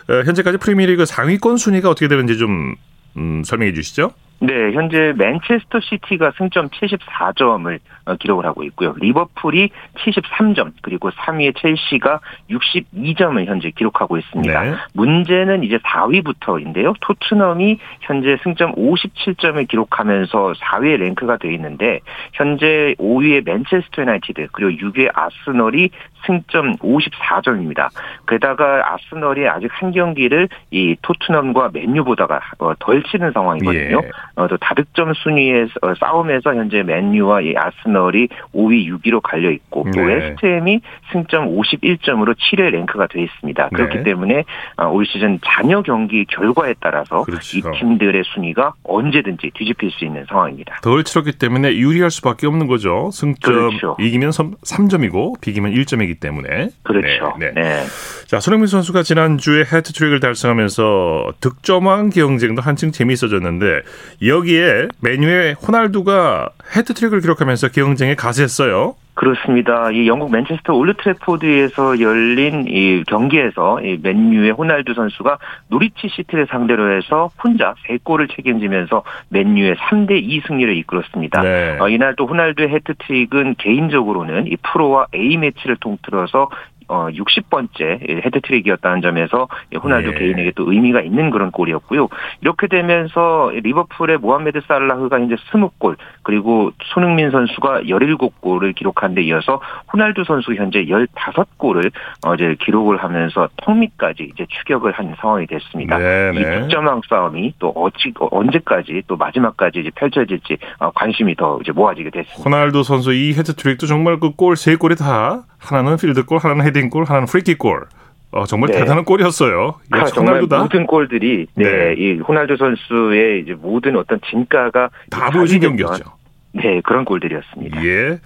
어, 0.08 0.22
현재까지 0.24 0.58
프리미어리그 0.58 1.04
상위권 1.04 1.56
순위가 1.56 1.90
어떻게 1.90 2.08
되는지 2.08 2.38
좀 2.38 2.74
음, 3.16 3.42
설명해 3.44 3.72
주시죠. 3.72 4.12
네, 4.40 4.72
현재 4.72 5.12
맨체스터 5.16 5.80
시티가 5.80 6.32
승점 6.38 6.68
74점을 6.68 7.78
어, 8.04 8.14
기록을 8.14 8.46
하고 8.46 8.62
있고요. 8.64 8.94
리버풀이 8.98 9.70
73점, 9.96 10.72
그리고 10.82 11.10
3위의 11.10 11.56
첼시가 11.60 12.20
62점을 12.50 13.44
현재 13.44 13.70
기록하고 13.70 14.16
있습니다. 14.16 14.62
네. 14.62 14.74
문제는 14.94 15.64
이제 15.64 15.78
4위부터인데요. 15.78 16.94
토트넘이 17.00 17.78
현재 18.00 18.38
승점 18.42 18.74
57점을 18.76 19.66
기록하면서 19.66 20.52
4위의 20.52 20.98
랭크가 20.98 21.38
되어 21.38 21.50
있는데 21.52 22.00
현재 22.32 22.94
5위의 22.98 23.44
맨체스터 23.44 24.02
유나이티드 24.02 24.48
그리고 24.52 24.88
6위의 24.88 25.10
아스널이 25.14 25.90
승점 26.26 26.76
54점입니다. 26.76 27.88
게다가 28.26 28.94
아스널이 28.94 29.48
아직 29.48 29.68
한 29.72 29.92
경기를 29.92 30.48
이 30.70 30.96
토트넘과 31.02 31.70
맨유보다가 31.72 32.40
어, 32.58 32.72
덜 32.78 33.02
치는 33.04 33.32
상황이거든요. 33.32 34.00
예. 34.02 34.10
어, 34.36 34.48
또 34.48 34.56
다득점 34.56 35.14
순위에서 35.14 35.72
어, 35.82 35.94
싸움에서 35.98 36.54
현재 36.54 36.82
맨유와 36.82 37.42
이 37.42 37.54
아스널이 37.56 38.28
5위, 38.54 38.86
6위로 38.88 39.20
갈려 39.22 39.50
있고 39.50 39.84
또 39.94 40.00
네. 40.00 40.14
웨스트햄이 40.14 40.80
승점 41.12 41.56
51점으로 41.56 42.34
7회 42.34 42.70
랭크가 42.70 43.06
되어 43.08 43.22
있습니다. 43.22 43.68
그렇기 43.70 43.98
네. 43.98 44.02
때문에 44.04 44.44
올 44.90 45.06
시즌 45.06 45.38
잔여 45.44 45.82
경기 45.82 46.24
결과에 46.24 46.74
따라서 46.80 47.22
그렇죠. 47.22 47.58
이 47.58 47.62
팀들의 47.78 48.22
순위가 48.24 48.74
언제든지 48.84 49.50
뒤집힐 49.54 49.90
수 49.90 50.04
있는 50.04 50.24
상황입니다. 50.28 50.78
덜 50.82 51.04
치렀기 51.04 51.32
때문에 51.32 51.76
유리할 51.76 52.10
수밖에 52.10 52.46
없는 52.46 52.66
거죠. 52.66 53.10
승점 53.12 53.68
그렇죠. 53.70 53.96
이기면 53.98 54.32
3 54.32 54.88
점이고 54.88 55.34
비기면 55.40 55.72
1점이기 55.72 56.07
때문에. 56.16 56.70
그렇죠. 56.82 57.36
네. 57.38 57.52
네. 57.54 57.60
네. 57.60 57.84
자, 58.26 58.40
손흥민 58.40 58.66
선수가 58.66 59.02
지난주에 59.02 59.60
해트트릭을 59.60 60.20
달성하면서 60.20 61.34
득점왕 61.40 62.10
경쟁도 62.10 62.62
한층 62.62 62.92
재미있어졌는데 62.92 63.82
여기에 64.26 64.88
맨유의 65.00 65.52
호날두가 65.52 66.50
해트트릭을 66.76 67.20
기록하면서 67.20 67.68
경쟁에 67.68 68.14
가세했어요. 68.14 68.96
그렇습니다. 69.18 69.90
이 69.90 70.06
영국 70.06 70.30
맨체스터 70.30 70.74
올드 70.74 70.94
트래포드에서 71.02 72.00
열린 72.00 72.66
이 72.68 73.02
경기에서 73.02 73.80
이 73.80 73.98
맨유의 74.00 74.52
호날두 74.52 74.94
선수가 74.94 75.38
노리치 75.66 76.08
시티를 76.08 76.46
상대로 76.48 76.92
해서 76.92 77.28
혼자 77.42 77.74
3골을 77.88 78.32
책임지면서 78.36 79.02
맨유의 79.30 79.74
3대 79.74 80.22
2 80.22 80.42
승리를 80.46 80.76
이끌었습니다. 80.76 81.42
네. 81.42 81.78
어, 81.80 81.88
이날 81.88 82.14
또 82.14 82.26
호날두의 82.26 82.68
해트트릭은 82.68 83.56
개인적으로는 83.58 84.46
이 84.46 84.56
프로와 84.62 85.08
A 85.12 85.36
매치를 85.36 85.78
통틀어서 85.80 86.48
어 86.88 87.08
60번째 87.10 88.24
헤드트릭이었다는 88.24 89.02
점에서 89.02 89.46
호날두 89.82 90.12
네. 90.12 90.18
개인에게 90.18 90.52
또 90.56 90.72
의미가 90.72 91.02
있는 91.02 91.30
그런 91.30 91.50
골이었고요. 91.50 92.08
이렇게 92.40 92.66
되면서 92.66 93.50
리버풀의 93.54 94.18
모하메드 94.18 94.62
살라흐가 94.66 95.18
이제 95.18 95.34
20골 95.52 95.96
그리고 96.22 96.72
손흥민 96.94 97.30
선수가 97.30 97.82
17골을 97.82 98.74
기록한 98.74 99.14
데 99.14 99.22
이어서 99.22 99.60
호날두 99.92 100.24
선수 100.24 100.54
현재 100.54 100.84
15골을 100.84 101.92
어제 102.24 102.56
기록을 102.60 103.02
하면서 103.02 103.48
턱밑까지 103.58 104.30
이제 104.34 104.46
추격을 104.48 104.92
한 104.92 105.14
상황이 105.20 105.46
됐습니다. 105.46 105.98
네, 105.98 106.32
네. 106.32 106.40
이 106.40 106.44
득점왕 106.62 107.02
싸움이 107.08 107.54
또 107.58 107.68
어찌 107.70 108.12
언제까지 108.18 109.02
또 109.06 109.16
마지막까지 109.16 109.80
이제 109.80 109.90
펼쳐질지 109.94 110.56
어, 110.80 110.90
관심이 110.92 111.34
더 111.34 111.58
이제 111.62 111.72
모아지게 111.72 112.10
됐습니다. 112.10 112.42
호날두 112.42 112.82
선수 112.82 113.12
이 113.12 113.34
해트트릭도 113.34 113.86
정말 113.86 114.18
그 114.18 114.28
골 114.38 114.56
세 114.56 114.76
골이 114.76 114.94
다 114.96 115.42
하나는 115.58 115.96
필드골, 115.96 116.38
하나는 116.38 116.64
헤딩골, 116.64 117.04
하나는 117.04 117.26
프리킥골. 117.26 117.86
어, 118.30 118.44
정말 118.44 118.70
네. 118.70 118.78
대단한 118.78 119.04
골이었어요. 119.04 119.76
아, 119.90 120.04
정말? 120.04 120.42
모든 120.42 120.86
골들이 120.86 121.46
네, 121.54 121.64
네, 121.64 121.94
이 121.96 122.18
호날두 122.18 122.56
선수의 122.56 123.40
이제 123.40 123.54
모든 123.54 123.96
어떤 123.96 124.20
진가가 124.28 124.90
다 125.10 125.30
보여준 125.30 125.60
경기였죠. 125.60 126.04
네, 126.52 126.80
그런 126.84 127.04
골들이었습니다. 127.04 127.84
예. 127.84 128.18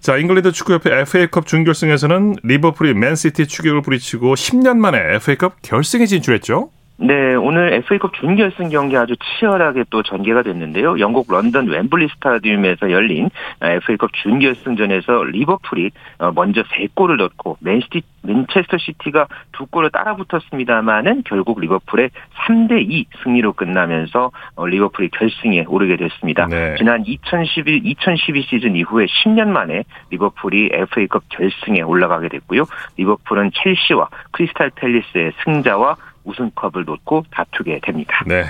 자, 0.00 0.16
잉글랜드 0.16 0.52
축구협회 0.52 1.00
FA컵 1.00 1.46
준결승에서는 1.46 2.36
리버풀이 2.42 2.94
맨시티 2.94 3.46
추격을 3.46 3.82
뿌리치고 3.82 4.34
10년 4.34 4.78
만에 4.78 5.16
FA컵 5.16 5.60
결승에 5.60 6.06
진출했죠. 6.06 6.70
네, 7.02 7.34
오늘 7.34 7.72
FA컵 7.72 8.12
준결승 8.12 8.68
경기 8.68 8.94
아주 8.94 9.14
치열하게 9.16 9.84
또 9.88 10.02
전개가 10.02 10.42
됐는데요. 10.42 11.00
영국 11.00 11.32
런던 11.32 11.66
웸블리 11.66 12.08
스타디움에서 12.16 12.90
열린 12.90 13.30
FA컵 13.62 14.12
준결승전에서 14.12 15.24
리버풀이 15.24 15.92
어, 16.18 16.30
먼저 16.32 16.62
3골을 16.62 17.16
넣고 17.16 17.56
맨시티 17.60 18.02
맨체스터 18.22 18.76
시티가 18.76 19.28
두 19.52 19.64
골을 19.66 19.90
따라붙었습니다만은 19.90 21.22
결국 21.24 21.60
리버풀의 21.60 22.10
3대 22.46 22.84
2 22.90 23.06
승리로 23.22 23.54
끝나면서 23.54 24.30
어, 24.56 24.66
리버풀이 24.66 25.08
결승에 25.08 25.64
오르게 25.66 25.96
됐습니다. 25.96 26.48
네. 26.48 26.74
지난 26.76 27.02
2011 27.06 27.80
2012 27.82 28.42
시즌 28.42 28.76
이후에 28.76 29.06
10년 29.06 29.48
만에 29.48 29.84
리버풀이 30.10 30.68
FA컵 30.70 31.22
결승에 31.30 31.80
올라가게 31.80 32.28
됐고요. 32.28 32.64
리버풀은 32.98 33.52
첼시와 33.54 34.10
크리스탈 34.32 34.70
팰리스의 34.74 35.32
승자와 35.44 35.96
우승컵을 36.24 36.84
놓고 36.84 37.24
다투게 37.30 37.80
됩니다. 37.82 38.24
네. 38.26 38.44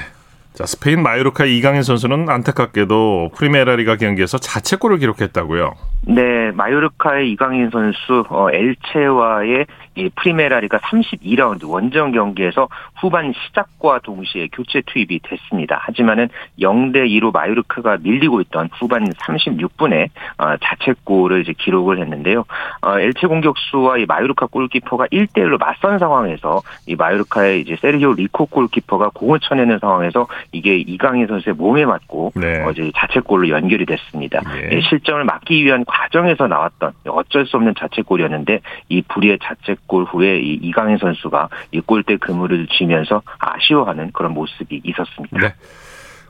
자, 0.55 0.67
스페인 0.67 1.03
마요르카 1.03 1.45
이강인 1.45 1.83
선수는 1.83 2.29
안타깝게도 2.29 3.31
프리메라리가 3.35 3.97
경기에서 3.97 4.39
자책골을 4.39 4.99
기록했다고요. 4.99 5.75
네, 6.07 6.51
마요르카의 6.53 7.31
이강인 7.33 7.71
선수 7.71 8.25
어, 8.31 8.51
엘체와의 8.51 9.67
이 9.97 10.09
프리메라리가 10.17 10.79
32라운드 10.79 11.69
원정 11.69 12.13
경기에서 12.13 12.69
후반 13.01 13.33
시작과 13.33 14.01
동시에 14.03 14.49
교체 14.53 14.81
투입이 14.87 15.21
됐습니다. 15.23 15.79
하지만은 15.83 16.29
0대 16.59 17.07
2로 17.07 17.33
마요르카가 17.33 17.99
밀리고 18.01 18.41
있던 18.43 18.71
후반 18.73 19.05
36분에 19.05 20.09
어, 20.39 20.57
자책골을 20.57 21.43
이제 21.43 21.53
기록을 21.53 21.99
했는데요. 22.01 22.45
어, 22.81 22.99
엘체 22.99 23.27
공격수와 23.27 23.99
이 23.99 24.07
마요르카 24.07 24.47
골키퍼가 24.47 25.09
1대 25.09 25.39
1로 25.39 25.59
맞선 25.59 25.99
상황에서 25.99 26.63
이 26.87 26.97
마요르카의 26.97 27.61
이제 27.61 27.77
세르히오 27.81 28.15
리코 28.15 28.47
골키퍼가 28.47 29.11
공을 29.13 29.41
쳐내는 29.41 29.81
상황에서 29.81 30.29
이게 30.53 30.79
이강인 30.79 31.27
선수의 31.27 31.57
몸에 31.57 31.85
맞고 31.85 32.33
네. 32.37 32.65
어제 32.65 32.91
자책골로 32.97 33.51
연결이 33.51 33.85
됐습니다. 33.85 34.41
예. 34.57 34.77
예, 34.77 34.81
실점을 34.81 35.25
막기 35.25 35.63
위한 35.65 35.85
과정에서 35.91 36.47
나왔던 36.47 36.93
어쩔 37.09 37.47
수 37.47 37.57
없는 37.57 37.75
자책골이었는데 37.79 38.61
이 38.89 39.03
불의의 39.03 39.39
자책골 39.43 40.05
후에 40.05 40.41
이 40.41 40.55
이강인 40.63 40.99
선수가 40.99 41.49
이 41.73 41.81
골대 41.81 42.17
그물을 42.17 42.67
쥐면서 42.69 43.23
아쉬워하는 43.39 44.13
그런 44.13 44.33
모습이 44.33 44.83
있었습니다. 44.85 45.39
네. 45.39 45.55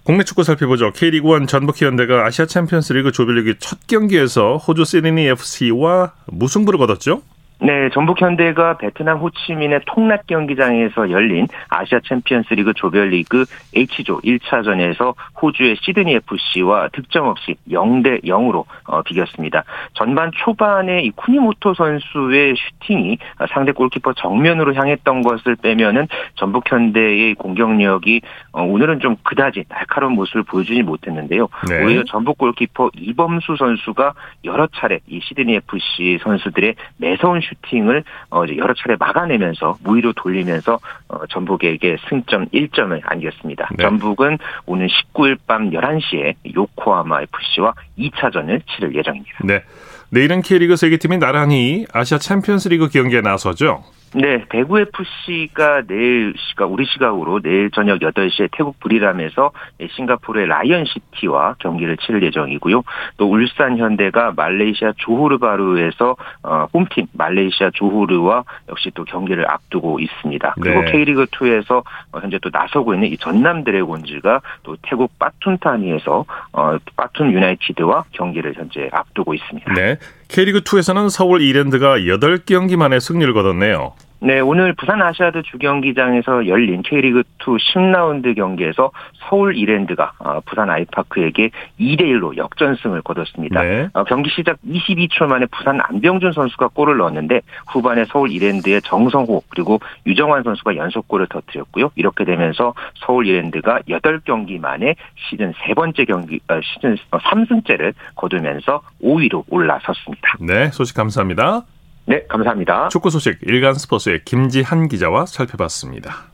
국내 0.02 0.24
축구 0.24 0.42
살펴보죠. 0.42 0.90
K리그1 0.92 1.46
전북 1.46 1.80
현대가 1.80 2.24
아시아 2.24 2.46
챔피언스리그 2.46 3.12
조별리그 3.12 3.58
첫 3.58 3.86
경기에서 3.86 4.56
호주 4.56 4.84
시드니 4.84 5.26
FC와 5.26 6.12
무승부를 6.26 6.78
거뒀죠. 6.78 7.22
네, 7.62 7.90
전북 7.92 8.22
현대가 8.22 8.78
베트남 8.78 9.18
호치민의 9.18 9.82
통낫 9.84 10.26
경기장에서 10.26 11.10
열린 11.10 11.46
아시아 11.68 12.00
챔피언스 12.08 12.54
리그 12.54 12.72
조별리그 12.72 13.44
H조 13.76 14.20
1차전에서 14.20 15.14
호주의 15.40 15.76
시드니 15.76 16.14
FC와 16.14 16.88
득점 16.88 17.26
없이 17.26 17.56
0대 17.70 18.24
0으로 18.24 18.64
어, 18.84 19.02
비겼습니다. 19.02 19.64
전반 19.92 20.30
초반에 20.32 21.02
이 21.02 21.10
쿠니모토 21.10 21.74
선수의 21.74 22.54
슈팅이 22.56 23.18
상대 23.52 23.72
골키퍼 23.72 24.14
정면으로 24.14 24.72
향했던 24.74 25.20
것을 25.20 25.56
빼면은 25.56 26.08
전북 26.36 26.72
현대의 26.72 27.34
공격력이 27.34 28.22
어, 28.52 28.62
오늘은 28.62 29.00
좀 29.00 29.16
그다지 29.22 29.64
날카로운 29.68 30.14
모습을 30.14 30.44
보여주지 30.44 30.82
못했는데요. 30.82 31.48
네. 31.68 31.84
오히려 31.84 32.04
전북 32.04 32.38
골키퍼 32.38 32.92
이범수 32.96 33.56
선수가 33.58 34.14
여러 34.44 34.66
차례 34.74 35.00
이 35.08 35.20
시드니 35.20 35.56
FC 35.56 36.20
선수들의 36.22 36.74
매서운 36.96 37.40
슈 37.42 37.49
팅을 37.70 38.04
어, 38.30 38.42
여러 38.56 38.74
차례 38.74 38.96
막아내면서 38.98 39.78
무위로 39.82 40.12
돌리면서 40.14 40.78
어, 41.08 41.26
전북에게 41.26 41.96
승점 42.08 42.46
1점을 42.46 43.00
안겼습니다. 43.02 43.68
네. 43.76 43.84
전북은 43.84 44.38
오늘 44.66 44.88
19일 44.88 45.38
밤 45.46 45.70
11시에 45.70 46.34
요코하마 46.54 47.22
FC와 47.22 47.74
2차전을 47.98 48.62
치를 48.66 48.94
예정입니다. 48.94 49.38
네. 49.44 49.62
내일은 50.10 50.42
K리그 50.42 50.76
세개 50.76 50.98
팀이 50.98 51.18
나란히 51.18 51.86
아시아 51.92 52.18
챔피언스리그 52.18 52.88
경기에 52.88 53.20
나서죠. 53.20 53.84
네, 54.12 54.44
대구 54.48 54.80
FC가 54.80 55.82
내일 55.86 56.34
시각 56.36 56.72
우리 56.72 56.84
시각으로 56.84 57.40
내일 57.40 57.70
저녁 57.70 58.00
8시에 58.00 58.48
태국 58.50 58.80
브리람에서 58.80 59.52
싱가포르의 59.88 60.48
라이언 60.48 60.84
시티와 60.86 61.54
경기를 61.60 61.96
치를 61.96 62.22
예정이고요. 62.24 62.82
또 63.18 63.30
울산 63.30 63.78
현대가 63.78 64.32
말레이시아 64.36 64.94
조호르바루에서 64.96 66.16
어, 66.42 66.66
홈팀 66.74 67.06
말레이시아 67.12 67.70
조호르와 67.74 68.42
역시 68.68 68.90
또 68.94 69.04
경기를 69.04 69.48
앞두고 69.48 70.00
있습니다. 70.00 70.54
그리고 70.60 70.80
네. 70.82 70.90
K리그 70.90 71.26
2에서 71.26 71.84
현재 72.20 72.38
또 72.42 72.50
나서고 72.52 72.94
있는 72.94 73.08
이 73.08 73.16
전남 73.16 73.62
드래곤즈가 73.62 74.40
또 74.64 74.76
태국 74.82 75.16
빠툰타니에서 75.20 76.24
어, 76.52 76.76
빠툰 76.96 77.32
유나이티드와 77.32 78.06
경기를 78.10 78.54
현재 78.56 78.88
앞두고 78.92 79.34
있습니다. 79.34 79.72
네. 79.74 79.96
K리그2에서는 80.30 81.10
서울 81.10 81.42
이랜드가 81.42 81.98
8경기 81.98 82.76
만에 82.76 83.00
승리를 83.00 83.32
거뒀네요. 83.34 83.94
네, 84.22 84.38
오늘 84.38 84.74
부산 84.74 85.00
아시아드 85.00 85.42
주경기장에서 85.44 86.46
열린 86.46 86.82
K리그2 86.82 87.58
10라운드 87.58 88.36
경기에서 88.36 88.90
서울 89.14 89.56
이랜드가 89.56 90.12
어, 90.18 90.40
부산 90.44 90.68
아이파크에게 90.68 91.50
2대 91.80 92.02
1로 92.02 92.36
역전승을 92.36 93.00
거뒀습니다. 93.00 93.62
네. 93.62 93.88
어, 93.94 94.04
경기 94.04 94.28
시작 94.28 94.58
22초 94.68 95.26
만에 95.26 95.46
부산 95.46 95.80
안병준 95.80 96.32
선수가 96.32 96.68
골을 96.68 96.98
넣었는데 96.98 97.40
후반에 97.68 98.04
서울 98.04 98.30
이랜드의 98.30 98.82
정성호 98.82 99.44
그리고 99.48 99.80
유정환 100.04 100.42
선수가 100.42 100.76
연속골을 100.76 101.28
터뜨렸고요. 101.28 101.90
이렇게 101.96 102.26
되면서 102.26 102.74
서울 102.96 103.26
이랜드가 103.26 103.80
8경기 103.88 104.60
만에 104.60 104.96
시즌 105.16 105.54
세 105.64 105.72
번째 105.72 106.04
경기 106.04 106.40
어, 106.48 106.60
시즌 106.62 106.98
3승째를 107.10 107.94
거두면서 108.16 108.82
5위로 109.02 109.44
올라섰습니다. 109.48 110.34
네, 110.40 110.70
소식 110.72 110.94
감사합니다. 110.94 111.62
네, 112.10 112.26
감사합니다. 112.26 112.88
축구 112.88 113.08
소식 113.08 113.38
일간 113.42 113.74
스포츠의 113.74 114.24
김지한 114.24 114.88
기자와 114.88 115.26
살펴봤습니다. 115.26 116.24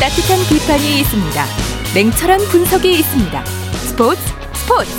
따뜻한 0.00 0.38
비판이 0.48 1.00
있습니다. 1.00 1.44
냉철한 1.94 2.38
분석이 2.50 2.90
있습니다. 3.00 3.44
스포츠 3.44 4.18
스포츠 4.54 4.90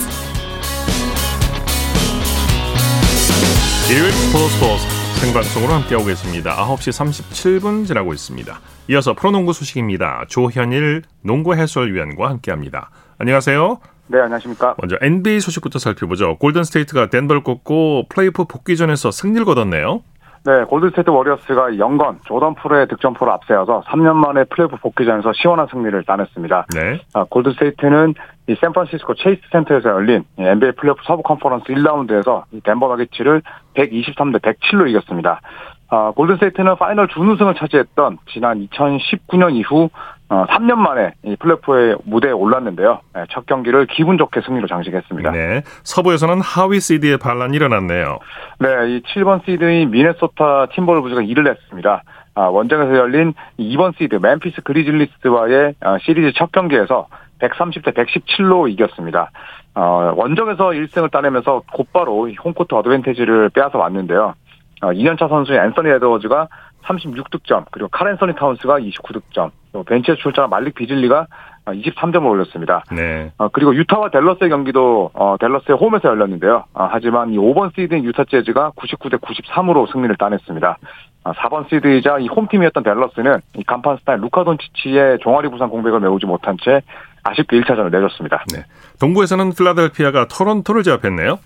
일요일 3.92 4.12
스포츠 4.12 4.56
스포츠 4.58 4.93
생방송으로 5.24 5.72
함께하고 5.72 6.06
계십니다. 6.06 6.52
9시 6.52 6.92
37분 6.92 7.88
지나고 7.88 8.12
있습니다. 8.12 8.60
이어서 8.90 9.14
프로농구 9.14 9.54
소식입니다. 9.54 10.26
조현일 10.28 11.04
농구 11.24 11.56
해설위원과 11.56 12.30
함께합니다. 12.30 12.90
안녕하세요. 13.20 13.78
네, 14.08 14.20
안녕하십니까. 14.20 14.76
먼저 14.78 14.98
NBA 15.02 15.40
소식부터 15.40 15.80
살펴보죠. 15.80 16.36
골든스테이트가 16.40 17.10
덴버를 17.10 17.44
꺾고 17.44 18.10
플레이오프 18.10 18.44
복귀전에서 18.46 19.12
승리를 19.12 19.46
거뒀네요. 19.46 20.02
네, 20.46 20.66
골든스테이트 20.66 21.10
워리어스가 21.10 21.78
영건 21.78 22.20
조던 22.26 22.56
풀의 22.56 22.90
득점포를 22.90 23.32
앞세워서 23.32 23.84
3년 23.88 24.16
만에 24.16 24.44
플레이오프 24.44 24.76
복귀전에서 24.76 25.32
시원한 25.42 25.68
승리를 25.72 26.04
따냈습니다. 26.04 26.66
네. 26.76 27.00
아, 27.14 27.24
골든스테이트는 27.30 28.14
이 28.48 28.56
샌프란시스코 28.60 29.14
체이스 29.16 29.42
센터에서 29.54 29.88
열린 29.88 30.26
이 30.38 30.44
NBA 30.44 30.74
플레이오프 30.74 31.02
서부 31.06 31.24
컨퍼런스 31.24 31.68
1라운드에서 31.68 32.44
이 32.52 32.60
덴버 32.60 32.90
너기츠를 32.90 33.42
123대 33.76 34.42
107로 34.42 34.90
이겼습니다. 34.90 35.42
아, 35.90 36.12
골든스테이트는 36.16 36.76
파이널 36.78 37.08
준우승을 37.08 37.54
차지했던 37.56 38.18
지난 38.32 38.68
2019년 38.68 39.54
이후 39.56 39.90
어, 40.30 40.46
3년 40.48 40.76
만에 40.76 41.14
이 41.24 41.36
플레이오프의 41.36 41.98
무대에 42.06 42.32
올랐는데요. 42.32 43.02
네, 43.14 43.26
첫 43.30 43.46
경기를 43.46 43.86
기분 43.86 44.18
좋게 44.18 44.42
승리로 44.42 44.68
장식했습니다. 44.68 45.32
네. 45.32 45.62
서부에서는 45.84 46.42
하위 46.42 46.80
시드의 46.80 47.18
반란이 47.18 47.56
일어났네요. 47.56 48.18
네, 48.60 48.68
이 48.88 49.02
7번 49.02 49.46
시드인 49.46 49.92
미네소타 49.92 50.68
팀버울브스가 50.74 51.22
일을 51.22 51.44
냈습니다. 51.44 52.04
아, 52.36 52.42
원정에서 52.42 52.98
열린 52.98 53.36
2번 53.60 53.96
시드 53.96 54.16
멤피스 54.16 54.62
그리즐리스와의 54.64 55.76
아, 55.82 55.98
시리즈 56.02 56.34
첫 56.36 56.52
경기에서 56.52 57.08
130대 57.40 57.94
117로 57.94 58.72
이겼습니다. 58.72 59.30
어, 59.76 60.14
원정에서 60.16 60.70
1승을 60.70 61.12
따내면서 61.12 61.64
곧바로 61.72 62.28
이 62.28 62.36
홈코트 62.36 62.74
어드밴티지를 62.76 63.50
빼앗아 63.50 63.78
왔는데요. 63.78 64.36
어, 64.82 64.88
2년차 64.92 65.30
선수인 65.30 65.60
앤서니 65.60 65.90
에드워즈가 65.90 66.48
36득점, 66.84 67.66
그리고 67.72 67.88
칼앤서니 67.90 68.36
타운스가 68.36 68.80
29득점, 68.80 69.52
또 69.72 69.84
벤치에 69.84 70.16
출전한 70.16 70.50
말릭 70.50 70.76
비즐리가 70.76 71.28
23점을 71.66 72.30
올렸습니다. 72.30 72.84
네. 72.92 73.32
어, 73.38 73.48
그리고 73.48 73.74
유타와 73.74 74.10
댈러스의 74.10 74.50
경기도 74.50 75.10
어, 75.14 75.38
댈러스의 75.40 75.78
홈에서 75.78 76.10
열렸는데요. 76.10 76.66
아, 76.74 76.90
하지만 76.92 77.32
이 77.32 77.38
5번 77.38 77.74
시드인 77.74 78.04
유타 78.04 78.26
재즈가 78.26 78.72
99대 78.76 79.20
93으로 79.22 79.90
승리를 79.92 80.16
따냈습니다. 80.18 80.78
아, 81.24 81.32
4번 81.32 81.70
시드이자 81.70 82.20
이 82.20 82.28
홈팀이었던 82.28 82.84
댈러스는 82.84 83.40
이 83.56 83.64
간판 83.64 83.96
스타인 83.98 84.20
루카 84.20 84.44
돈치치의 84.44 85.20
종아리 85.20 85.48
부상 85.48 85.70
공백을 85.70 86.02
메우지 86.02 86.26
못한 86.26 86.58
채 86.62 86.82
아쉽게 87.24 87.60
1차전을 87.62 87.92
내줬습니다. 87.92 88.44
네. 88.54 88.64
동부에서는 89.00 89.54
필라델피아가 89.58 90.28
토론토를 90.28 90.84
제압했네요. 90.84 91.40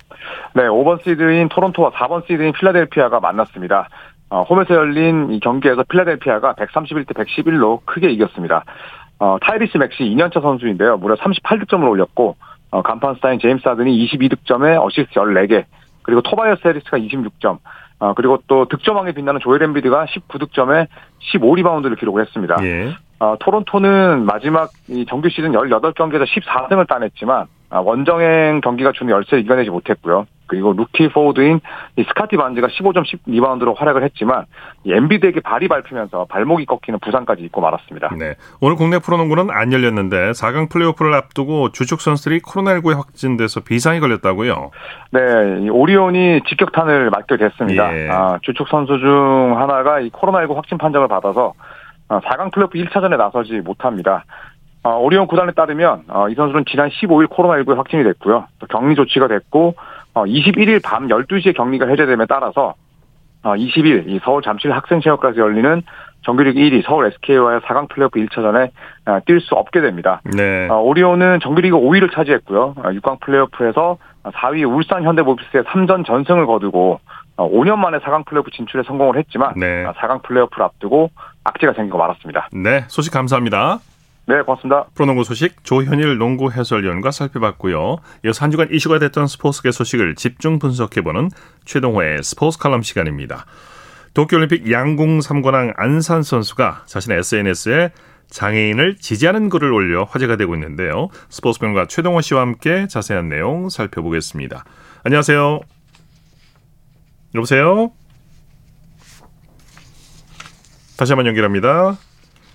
네, 0.54 0.64
5번 0.64 1.04
시드인 1.04 1.50
토론토와 1.50 1.92
4번 1.92 2.26
시드인 2.28 2.54
필라델피아가 2.54 3.20
만났습니다. 3.20 3.88
어, 4.30 4.44
홈에서 4.44 4.74
열린 4.74 5.32
이 5.32 5.40
경기에서 5.40 5.84
필라델피아가 5.84 6.54
131대 6.54 7.14
111로 7.14 7.80
크게 7.86 8.10
이겼습니다. 8.10 8.64
어, 9.20 9.38
타이리스 9.42 9.78
맥시 9.78 10.04
2년차 10.04 10.42
선수인데요. 10.42 10.98
무려 10.98 11.16
38득점을 11.16 11.88
올렸고 11.90 12.36
어, 12.72 12.82
간판 12.82 13.16
스타인 13.16 13.40
제임스 13.40 13.68
하든이 13.68 14.08
22득점에 14.08 14.84
어시스트 14.84 15.14
14개 15.14 15.64
그리고 16.02 16.22
토바이어스 16.22 16.68
해리스가 16.68 16.98
26점 16.98 17.60
어, 18.00 18.14
그리고 18.14 18.40
또 18.48 18.66
득점왕에 18.66 19.14
빛나는 19.14 19.40
조엘 19.42 19.64
엠비드가 19.64 20.06
19득점에 20.06 20.88
15리바운드를 21.34 21.98
기록을 21.98 22.22
했습니다. 22.26 22.58
예. 22.62 22.96
어, 23.20 23.36
토론토는 23.40 24.26
마지막 24.26 24.70
이 24.88 25.06
정규 25.08 25.30
시즌 25.30 25.52
18경기에서 25.52 26.26
14승을 26.26 26.88
따냈지만 26.88 27.48
아, 27.70 27.80
원정행 27.80 28.62
경기가 28.62 28.92
주는 28.94 29.12
열세를 29.12 29.44
이겨내지 29.44 29.70
못했고요. 29.70 30.26
그리고 30.48 30.72
루키 30.72 31.10
포워드인 31.10 31.60
이 31.98 32.04
스카티 32.04 32.38
반즈가 32.38 32.68
15점 32.68 33.04
10리바운드로 33.04 33.76
활약을 33.76 34.04
했지만 34.04 34.46
이 34.86 34.94
엠비드에게 34.94 35.42
발이 35.42 35.68
밟히면서 35.68 36.26
발목이 36.30 36.66
꺾이는 36.66 37.00
부상까지 37.00 37.44
입고 37.44 37.60
말았습니다. 37.60 38.16
네. 38.18 38.36
오늘 38.62 38.78
국내 38.78 39.00
프로농구는 39.00 39.50
안 39.52 39.74
열렸는데 39.74 40.32
4강 40.32 40.70
플레이오프를 40.70 41.14
앞두고 41.14 41.74
주축 41.74 42.00
선수들이 42.00 42.40
코로나19에 42.40 42.96
확진돼서 42.96 43.60
비상이 43.62 44.00
걸렸다고요. 44.00 44.72
네, 45.12 45.20
이 45.64 45.70
오리온이 45.70 46.42
직격탄을 46.48 47.10
맞게 47.10 47.36
됐습니다. 47.36 47.94
예. 47.98 48.10
아, 48.10 48.40
주축 48.42 48.70
선수 48.70 48.98
중 49.00 49.60
하나가 49.60 50.00
이 50.00 50.10
코로나19 50.12 50.56
확진 50.56 50.78
판정을 50.78 51.10
받아서 51.10 51.54
아, 51.58 51.64
4강 52.08 52.52
플레이오프 52.52 52.78
1차전에 52.78 53.18
나서지 53.18 53.62
못합니다. 53.62 54.26
아, 54.84 54.90
오리온 54.92 55.28
구단에 55.28 55.52
따르면 55.52 56.04
어, 56.08 56.30
이 56.30 56.36
선수는 56.36 56.66
지난 56.70 56.90
15일 56.90 57.28
코로나19에 57.28 57.76
확진이 57.76 58.04
됐고요. 58.04 58.48
또 58.60 58.68
격리 58.68 58.96
조치가 58.96 59.28
됐고 59.28 59.76
21일 60.14 60.82
밤 60.84 61.08
12시에 61.08 61.56
격리가 61.56 61.88
해제됨에 61.88 62.26
따라서 62.28 62.74
20일 63.44 64.08
이 64.08 64.20
서울 64.24 64.42
잠실 64.42 64.72
학생체육관에서 64.72 65.40
열리는 65.40 65.84
정규리그 66.24 66.60
1위 66.60 66.84
서울 66.86 67.06
SK와의 67.06 67.60
4강 67.62 67.88
플레이오프 67.90 68.20
1차전에 68.20 68.72
뛸 69.26 69.40
수 69.42 69.56
없게 69.56 69.82
됩니다. 69.82 70.22
네. 70.26 70.68
오리온은 70.70 71.40
정규리그 71.42 71.78
5위를 71.78 72.12
차지했고요. 72.14 72.74
6강 72.76 73.20
플레이오프에서 73.22 73.98
4위 74.24 74.68
울산 74.68 75.04
현대모비스의 75.04 75.64
3전 75.64 76.06
전승을 76.06 76.46
거두고 76.46 77.00
5년 77.38 77.78
만에 77.78 78.00
4강 78.00 78.26
플레이오프 78.26 78.52
진출에 78.52 78.84
성공을 78.88 79.18
했지만 79.18 79.54
네. 79.56 79.86
4강 79.86 80.24
플레이오프를 80.24 80.64
앞두고 80.66 81.12
악재가 81.44 81.74
생기고 81.74 81.98
말았습니다. 81.98 82.50
네, 82.52 82.86
소식 82.88 83.14
감사합니다. 83.14 83.80
네, 84.28 84.42
고맙습니다. 84.42 84.86
프로농구 84.94 85.24
소식 85.24 85.64
조현일 85.64 86.18
농구 86.18 86.52
해설위원과 86.52 87.12
살펴봤고요. 87.12 87.98
이어서 88.26 88.44
한 88.44 88.52
주간 88.52 88.68
이슈가 88.72 89.00
됐던 89.00 89.28
스포츠계 89.28 89.72
소식을 89.72 90.16
집중 90.16 90.60
분석해보는 90.60 91.30
최동호의 91.64 92.24
스포츠 92.24 92.60
칼럼 92.60 92.82
시간입니다. 92.82 93.46
도쿄올림픽 94.14 94.70
양궁 94.70 95.20
3관왕 95.20 95.76
안산 95.78 96.24
선수가 96.24 96.84
자신의 96.88 97.20
SNS에 97.20 97.92
장애인을 98.30 98.98
지지하는 98.98 99.48
글을 99.48 99.72
올려 99.72 100.04
화제가 100.04 100.36
되고 100.36 100.54
있는데요. 100.56 101.08
스포츠평론가 101.30 101.86
최동호 101.86 102.20
씨와 102.20 102.42
함께 102.42 102.88
자세한 102.88 103.30
내용 103.30 103.70
살펴보겠습니다. 103.70 104.66
안녕하세요. 105.06 105.77
여보세요? 107.36 107.92
다시 110.98 111.12
한번 111.14 111.28
연결합니다. 111.28 111.98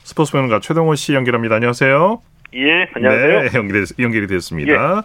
스포츠 0.02 0.32
평론가 0.32 0.60
최동호 0.60 0.94
씨 0.94 1.14
연결합니다. 1.14 1.56
안녕하세요. 1.56 2.22
예, 2.54 2.86
안녕하세요. 2.94 3.42
네, 3.42 3.50
연결이, 3.54 3.84
연결이 3.98 4.26
됐습니다. 4.26 5.04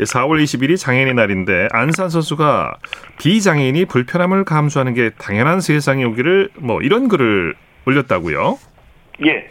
예. 0.00 0.02
4월 0.04 0.42
20일이 0.42 0.76
장애인의 0.76 1.14
날인데 1.14 1.68
안산 1.70 2.08
선수가 2.10 2.76
비장애인이 3.18 3.84
불편함을 3.84 4.44
감수하는 4.44 4.94
게 4.94 5.10
당연한 5.10 5.60
세상에 5.60 6.02
오기를 6.04 6.50
뭐 6.56 6.80
이런 6.82 7.08
글을 7.08 7.54
올렸다고요. 7.86 8.58
예. 9.26 9.48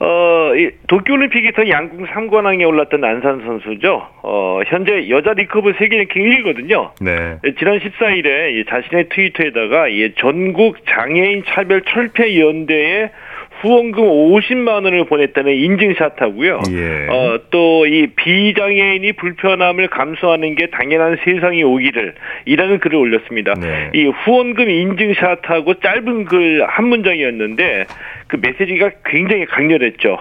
어, 0.00 0.54
이 0.54 0.70
도쿄올림픽에서 0.86 1.68
양궁 1.68 2.06
3관왕에 2.06 2.66
올랐던 2.66 3.02
안산 3.02 3.42
선수죠. 3.44 4.06
어, 4.22 4.60
현재 4.66 5.08
여자 5.08 5.32
리커브 5.32 5.74
세계 5.78 5.98
랭킹 5.98 6.22
1위거든요. 6.22 6.90
네. 7.00 7.38
지난 7.58 7.78
14일에 7.80 8.68
자신의 8.68 9.08
트위터에다가 9.08 9.88
이 9.88 10.12
전국 10.16 10.76
장애인 10.86 11.42
차별 11.46 11.82
철폐 11.82 12.38
연대에 12.40 13.10
후원금 13.60 14.02
50만 14.04 14.84
원을 14.84 15.04
보냈다는 15.06 15.52
인증샷하고요. 15.52 16.60
예. 16.70 17.06
어, 17.08 17.38
또 17.50 17.86
이 17.86 18.06
비장애인이 18.16 19.12
불편함을 19.12 19.88
감수하는 19.88 20.54
게 20.56 20.66
당연한 20.66 21.16
세상이 21.24 21.62
오기를 21.62 22.14
이라는 22.44 22.78
글을 22.80 22.96
올렸습니다. 22.98 23.54
네. 23.54 23.90
이 23.94 24.04
후원금 24.06 24.68
인증샷하고 24.68 25.74
짧은 25.80 26.24
글 26.24 26.62
한 26.68 26.86
문장이었는데 26.88 27.84
그 28.26 28.36
메시지가 28.40 28.90
굉장히 29.06 29.44
강렬했죠. 29.46 30.18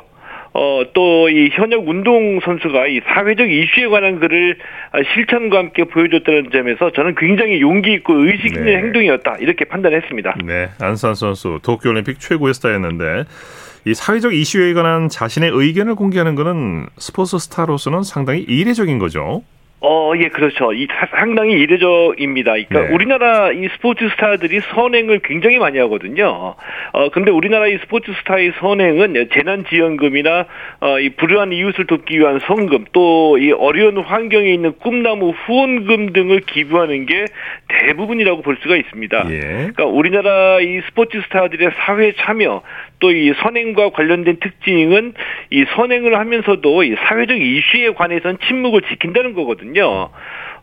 어, 0.53 0.83
또, 0.93 1.29
이 1.29 1.49
현역 1.51 1.87
운동 1.87 2.39
선수가 2.39 2.87
이 2.87 3.01
사회적 3.13 3.49
이슈에 3.49 3.87
관한 3.87 4.19
글을 4.19 4.57
실천과 5.13 5.57
함께 5.59 5.83
보여줬다는 5.83 6.49
점에서 6.51 6.91
저는 6.91 7.15
굉장히 7.15 7.61
용기 7.61 7.93
있고 7.93 8.13
의식 8.13 8.47
있는 8.47 8.65
네. 8.65 8.77
행동이었다. 8.77 9.37
이렇게 9.39 9.65
판단했습니다. 9.65 10.37
네. 10.45 10.69
안산 10.79 11.15
선수 11.15 11.59
도쿄올림픽 11.61 12.19
최고의 12.19 12.53
스타였는데 12.53 13.25
이 13.85 13.93
사회적 13.93 14.33
이슈에 14.33 14.73
관한 14.73 15.07
자신의 15.09 15.51
의견을 15.53 15.95
공개하는 15.95 16.35
것은 16.35 16.87
스포츠 16.97 17.37
스타로서는 17.37 18.03
상당히 18.03 18.41
이례적인 18.41 18.99
거죠. 18.99 19.43
어, 19.79 20.11
예, 20.17 20.29
그렇죠. 20.29 20.73
이 20.73 20.87
사- 20.89 21.05
상당히 21.19 21.53
이례적입니다. 21.53 22.53
그러니까 22.53 22.81
네. 22.87 22.93
우리나라 22.95 23.51
이 23.51 23.67
스포츠 23.75 24.09
스타들이 24.09 24.59
선행을 24.73 25.19
굉장히 25.19 25.59
많이 25.59 25.77
하거든요. 25.77 26.55
어, 26.93 27.09
근데 27.11 27.29
우리나라 27.29 27.67
이 27.67 27.77
스포츠 27.77 28.11
스타의 28.19 28.53
선행은 28.59 29.27
재난지원금이나 29.31 30.45
어, 30.81 30.99
이 30.99 31.09
불우한 31.09 31.51
이웃을 31.53 31.85
돕기 31.85 32.17
위한 32.17 32.39
성금, 32.47 32.85
또 32.91 33.37
이 33.37 33.51
어려운 33.51 33.99
환경에 33.99 34.49
있는 34.49 34.73
꿈나무 34.79 35.29
후원금 35.45 36.11
등을 36.13 36.39
기부하는 36.41 37.05
게 37.05 37.25
대부분이라고 37.67 38.41
볼 38.41 38.57
수가 38.63 38.75
있습니다. 38.77 39.25
예. 39.29 39.39
그러니까 39.39 39.85
우리나라 39.85 40.59
이 40.59 40.81
스포츠 40.87 41.21
스타들의 41.21 41.69
사회 41.85 42.13
참여 42.13 42.63
또 42.99 43.11
이 43.11 43.33
선행과 43.41 43.89
관련된 43.91 44.37
특징은 44.39 45.13
이 45.51 45.65
선행을 45.75 46.17
하면서도 46.17 46.83
이 46.83 46.95
사회적 47.07 47.39
이슈에 47.39 47.93
관해서는 47.93 48.37
침묵을 48.47 48.81
지킨다는 48.83 49.33
거거든요. 49.33 50.09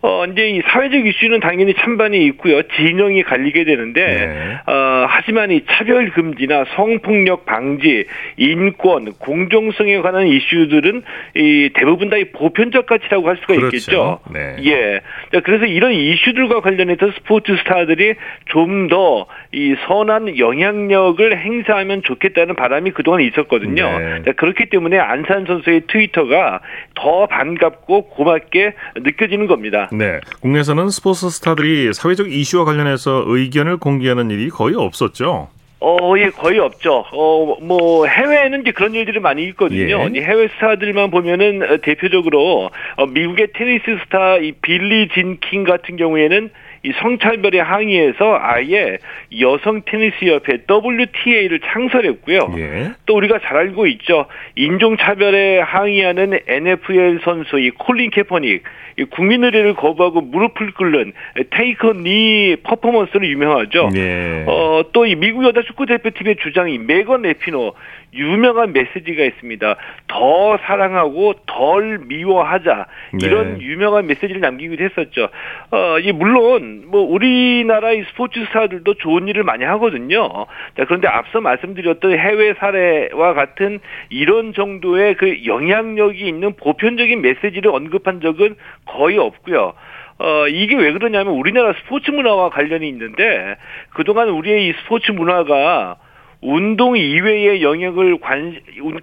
어, 0.07 0.27
이제 0.27 0.49
이 0.51 0.61
사회적 0.61 1.07
이슈는 1.07 1.41
당연히 1.41 1.73
찬반이 1.73 2.27
있고요. 2.27 2.61
진영이 2.77 3.23
갈리게 3.23 3.65
되는데, 3.65 4.05
네. 4.05 4.71
어, 4.71 5.07
하지만 5.09 5.51
이 5.51 5.63
차별 5.67 6.11
금지나 6.11 6.67
성폭력 6.77 7.47
방지, 7.47 8.05
인권, 8.37 9.13
공정성에 9.15 10.01
관한 10.03 10.27
이슈들은 10.27 11.03
이 11.37 11.71
대부분 11.75 12.11
다 12.11 12.19
이 12.19 12.25
보편적 12.33 12.85
가치라고 12.85 13.29
할 13.29 13.39
수가 13.39 13.55
그렇죠. 13.55 13.67
있겠죠. 13.77 14.19
네. 14.33 14.57
예. 14.67 15.01
자, 15.33 15.41
그래서 15.41 15.65
이런 15.65 15.93
이슈들과 15.95 16.61
관련해서 16.61 17.11
스포츠 17.13 17.57
스타들이 17.57 18.15
좀 18.47 18.89
더 18.89 19.27
이 19.53 19.77
선한 19.87 20.37
영향력을 20.37 21.39
행사하면 21.39 22.03
좋겠다는 22.03 22.57
바람이 22.57 22.91
그동안 22.91 23.21
있었거든요. 23.21 23.99
네. 23.99 24.23
자, 24.27 24.33
그렇기 24.33 24.67
때문에 24.67 24.99
안산 24.99 25.47
선수의 25.47 25.83
트위터가 25.87 26.61
더 26.97 27.27
반갑고 27.27 28.09
고맙게 28.11 28.75
느껴지는 28.97 29.47
겁니다. 29.47 29.89
네. 29.99 30.21
국내에서는 30.41 30.89
스포츠 30.91 31.29
스타들이 31.31 31.93
사회적 31.93 32.33
이슈와 32.33 32.65
관련해서 32.65 33.25
의견을 33.27 33.79
공개하는 33.79 34.31
일이 34.31 34.49
거의 34.49 34.75
없었죠. 34.77 35.49
어, 35.81 36.15
예, 36.17 36.31
거의 36.31 36.59
없죠. 36.61 37.05
어, 37.13 37.59
뭐, 37.61 38.07
해외에는 38.07 38.63
이제 38.63 38.71
그런 38.71 38.95
일들이 38.95 39.21
많이 39.21 39.45
있거든요. 39.49 40.01
예. 40.01 40.19
이 40.19 40.23
해외 40.23 40.49
스타들만 40.49 41.11
보면은 41.11 41.63
어, 41.63 41.77
대표적으로 41.83 42.71
어, 42.97 43.07
미국의 43.07 43.49
테니스 43.53 43.85
스타 44.05 44.39
이 44.39 44.53
빌리 44.63 45.09
진 45.09 45.33
킹 45.33 45.65
같은 45.65 45.97
경우에는 45.97 46.51
이 46.85 46.93
성차별에 47.01 47.61
항의해서 47.61 48.39
아예 48.41 48.99
여성 49.41 49.83
테니스 49.87 50.27
협회 50.27 50.59
WTA를 50.69 51.61
창설했고요. 51.61 52.55
예. 52.59 52.93
또 53.07 53.17
우리가 53.17 53.39
잘 53.41 53.57
알고 53.57 53.87
있죠. 53.87 54.27
인종차별에 54.57 55.61
항의하는 55.61 56.39
NFL 56.47 57.21
선수 57.25 57.59
이 57.59 57.71
콜린 57.71 58.11
캐퍼닉 58.11 58.63
이 58.97 59.05
국민 59.05 59.43
의례를 59.43 59.75
거부하고 59.75 60.21
무릎을 60.21 60.73
꿇는 60.75 61.13
take 61.51 61.95
a 61.95 62.07
knee 62.07 62.57
퍼포먼스로 62.63 63.27
유명하죠. 63.27 63.91
예. 63.97 64.45
어, 64.47 64.83
또 64.93 65.05
이 65.05 65.15
미국 65.17 65.45
여자 65.45 65.63
축구 65.63 65.87
대표팀의 65.87 66.37
주장이 66.37 66.79
메건 66.79 67.23
라피노 67.23 67.75
유명한 68.15 68.73
메시지가 68.73 69.25
있습니다. 69.25 69.77
더 70.07 70.59
사랑하고 70.59 71.35
덜 71.47 71.99
미워하자 72.07 72.87
네. 73.13 73.27
이런 73.27 73.61
유명한 73.61 74.07
메시지를 74.07 74.41
남기기도 74.41 74.85
했었죠. 74.85 75.29
어, 75.71 75.99
이 75.99 76.13
물론 76.13 76.74
뭐 76.87 77.03
우리나라의 77.03 78.05
스포츠 78.11 78.45
스타들도 78.47 78.95
좋은 78.95 79.29
일을 79.29 79.45
많이 79.45 79.65
하거든요. 79.65 80.29
자, 80.77 80.85
그런데 80.85 81.09
앞서 81.09 81.41
말씀드렸던 81.41 82.19
해외 82.19 82.55
사례와 82.55 83.35
같은 83.35 83.81
이런 84.11 84.53
정도의 84.53 85.15
그 85.15 85.45
영향력이 85.47 86.27
있는 86.27 86.55
보편적인 86.57 87.21
메시지를 87.21 87.71
언급한 87.71 88.21
적은 88.21 88.57
거의 88.87 89.19
없고요. 89.19 89.75
어, 90.19 90.47
이게 90.49 90.77
왜 90.77 90.93
그러냐면 90.93 91.35
우리나라 91.35 91.73
스포츠 91.73 92.11
문화와 92.11 92.51
관련이 92.51 92.89
있는데 92.89 93.57
그동안 93.91 94.29
우리의 94.29 94.69
이 94.69 94.73
스포츠 94.83 95.11
문화가 95.11 95.97
운동 96.45 96.95
이외의 96.95 97.63
영역을 97.63 98.19
관 98.19 98.55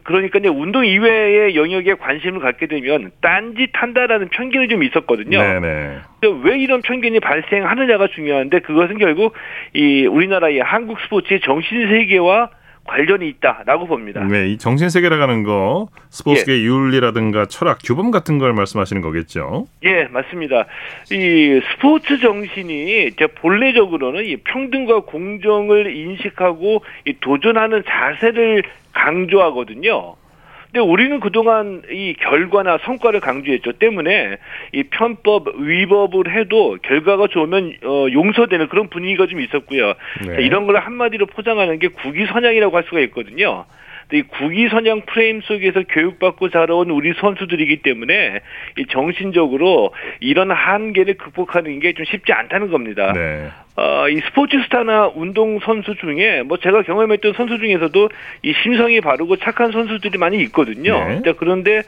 그러니까 0.03 0.37
이제 0.37 0.47
운동 0.47 0.85
이외의 0.85 1.55
영역에 1.55 1.95
관심을 1.95 2.39
갖게 2.39 2.67
되면 2.67 3.09
딴짓한다라는 3.19 4.29
편견이 4.29 4.67
좀 4.67 4.83
있었거든요. 4.83 5.39
네네. 5.39 5.97
왜 6.43 6.59
이런 6.59 6.83
편견이 6.83 7.19
발생하느냐가 7.19 8.07
중요한데 8.09 8.59
그것은 8.59 8.99
결국 8.99 9.33
이 9.73 10.05
우리나라의 10.05 10.59
한국 10.59 10.99
스포츠의 11.01 11.39
정신 11.41 11.89
세계와 11.89 12.51
관련이 12.85 13.27
있다라고 13.29 13.87
봅니다. 13.87 14.23
네, 14.23 14.49
이 14.49 14.57
정신 14.57 14.89
세계라고 14.89 15.21
하는 15.21 15.43
거 15.43 15.87
스포츠계 16.09 16.63
윤리라든가 16.63 17.45
철학, 17.45 17.79
규범 17.83 18.11
같은 18.11 18.37
걸 18.37 18.53
말씀하시는 18.53 19.01
거겠죠. 19.01 19.67
예, 19.83 20.05
맞습니다. 20.05 20.65
이 21.11 21.61
스포츠 21.71 22.19
정신이 22.19 23.07
이제 23.07 23.27
본래적으로는 23.27 24.25
이 24.25 24.37
평등과 24.37 25.01
공정을 25.01 25.95
인식하고 25.95 26.83
이 27.05 27.13
도전하는 27.21 27.83
자세를 27.87 28.63
강조하거든요. 28.93 30.15
근데 30.71 30.79
우리는 30.79 31.19
그동안 31.19 31.81
이 31.91 32.13
결과나 32.17 32.77
성과를 32.85 33.19
강조했죠. 33.19 33.73
때문에 33.73 34.37
이 34.71 34.83
편법, 34.83 35.55
위법을 35.57 36.33
해도 36.33 36.77
결과가 36.81 37.27
좋으면 37.27 37.73
어, 37.83 38.07
용서되는 38.09 38.69
그런 38.69 38.89
분위기가 38.89 39.27
좀 39.27 39.41
있었고요. 39.41 39.93
네. 40.25 40.27
자, 40.27 40.39
이런 40.39 40.65
걸 40.65 40.77
한마디로 40.77 41.25
포장하는 41.25 41.77
게 41.79 41.89
국위 41.89 42.25
선양이라고 42.25 42.75
할 42.75 42.85
수가 42.85 43.01
있거든요. 43.01 43.65
이 44.11 44.23
국위 44.23 44.67
선양 44.67 45.01
프레임 45.01 45.41
속에서 45.41 45.83
교육받고 45.83 46.49
자라온 46.49 46.89
우리 46.89 47.13
선수들이기 47.13 47.77
때문에 47.83 48.41
이 48.77 48.85
정신적으로 48.87 49.93
이런 50.19 50.51
한계를 50.51 51.13
극복하는 51.15 51.79
게 51.79 51.91
좀 51.93 52.05
쉽지 52.05 52.31
않다는 52.33 52.71
겁니다. 52.71 53.13
네. 53.13 53.47
어, 53.75 54.09
이 54.09 54.19
스포츠 54.21 54.61
스타나 54.63 55.07
운동 55.13 55.59
선수 55.59 55.95
중에 55.95 56.43
뭐 56.43 56.57
제가 56.57 56.83
경험했던 56.83 57.33
선수 57.33 57.57
중에서도 57.57 58.09
이 58.43 58.53
심성이 58.63 59.01
바르고 59.01 59.37
착한 59.37 59.71
선수들이 59.71 60.17
많이 60.17 60.37
있거든요. 60.43 61.07
네. 61.07 61.21
자, 61.23 61.33
그런데 61.37 61.83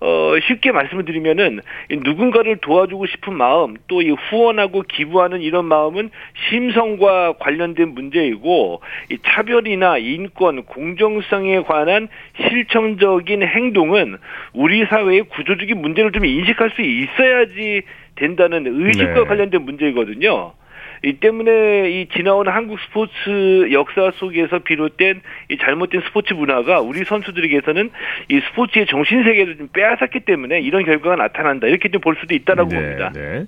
어, 0.00 0.34
쉽게 0.46 0.72
말씀을 0.72 1.04
드리면은 1.04 1.60
이 1.90 1.96
누군가를 1.96 2.58
도와주고 2.58 3.06
싶은 3.06 3.34
마음 3.34 3.76
또 3.86 3.98
이 3.98 4.10
후원하고 4.10 4.82
기부하는 4.82 5.40
이런 5.40 5.64
마음은 5.64 6.10
심성과 6.48 7.34
관련된 7.38 7.88
문제이고 7.94 8.80
이 9.10 9.18
차별이나 9.24 9.98
인권, 9.98 10.64
공정성에 10.64 11.62
관한 11.62 12.08
실천적인 12.40 13.42
행동은 13.42 14.16
우리 14.52 14.84
사회의 14.86 15.22
구조적인 15.22 15.80
문제를 15.80 16.12
좀 16.12 16.24
인식할 16.24 16.70
수 16.70 16.82
있어야지 16.82 17.82
된다는 18.14 18.66
의식과 18.66 19.14
네. 19.14 19.24
관련된 19.24 19.62
문제이거든요. 19.62 20.52
이 21.04 21.14
때문에 21.14 21.90
이 21.90 22.08
지나온 22.16 22.48
한국 22.48 22.78
스포츠 22.80 23.70
역사 23.72 24.10
속에서 24.16 24.60
비롯된 24.60 25.20
이 25.50 25.58
잘못된 25.58 26.02
스포츠 26.06 26.32
문화가 26.34 26.80
우리 26.80 27.04
선수들에게서는 27.04 27.90
이 28.30 28.40
스포츠의 28.50 28.86
정신 28.86 29.22
세계를 29.24 29.56
좀 29.58 29.68
빼앗았기 29.72 30.20
때문에 30.20 30.60
이런 30.60 30.84
결과가 30.84 31.16
나타난다 31.16 31.66
이렇게 31.66 31.90
좀 31.90 31.98
볼 32.00 32.16
수도 32.20 32.34
있다라고 32.34 32.70
봅니다. 32.70 33.12
네. 33.14 33.44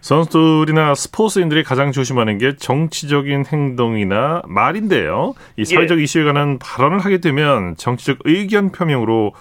선수들이나 0.00 0.94
스포츠인들이 0.94 1.62
가장 1.62 1.92
조심하는 1.92 2.38
게 2.38 2.56
정치적인 2.56 3.44
행동이나 3.46 4.42
말인데요. 4.46 5.34
이 5.56 5.64
사회적 5.64 5.98
예. 5.98 6.02
이슈에 6.02 6.24
관한 6.24 6.58
발언을 6.58 6.98
하게 6.98 7.18
되면 7.18 7.76
정치적 7.76 8.18
의견 8.24 8.72
표명으로 8.72 9.32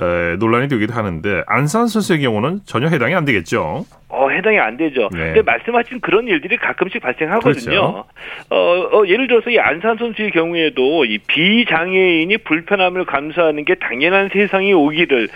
에, 0.00 0.36
논란이 0.36 0.68
되기도 0.68 0.92
하는데 0.94 1.42
안산 1.46 1.86
선수의 1.86 2.20
경우는 2.20 2.60
전혀 2.66 2.88
해당이 2.88 3.14
안 3.14 3.24
되겠죠. 3.24 3.84
어, 4.14 4.28
해당이 4.28 4.58
안 4.58 4.76
되죠. 4.76 5.08
네. 5.10 5.32
근데 5.32 5.42
말씀하신 5.42 6.00
그런 6.00 6.28
일들이 6.28 6.58
가끔씩 6.58 7.00
발생하거든요. 7.00 7.64
그렇죠. 7.64 8.04
어, 8.50 8.56
어, 8.56 9.06
예를 9.06 9.26
들어서 9.26 9.48
이 9.48 9.58
안산 9.58 9.96
선수의 9.96 10.32
경우에도 10.32 11.06
이 11.06 11.16
비장애인이 11.16 12.36
불편함을 12.36 13.06
감수하는 13.06 13.64
게 13.64 13.74
당연한 13.76 14.28
세상이 14.30 14.74
오기를 14.74 15.28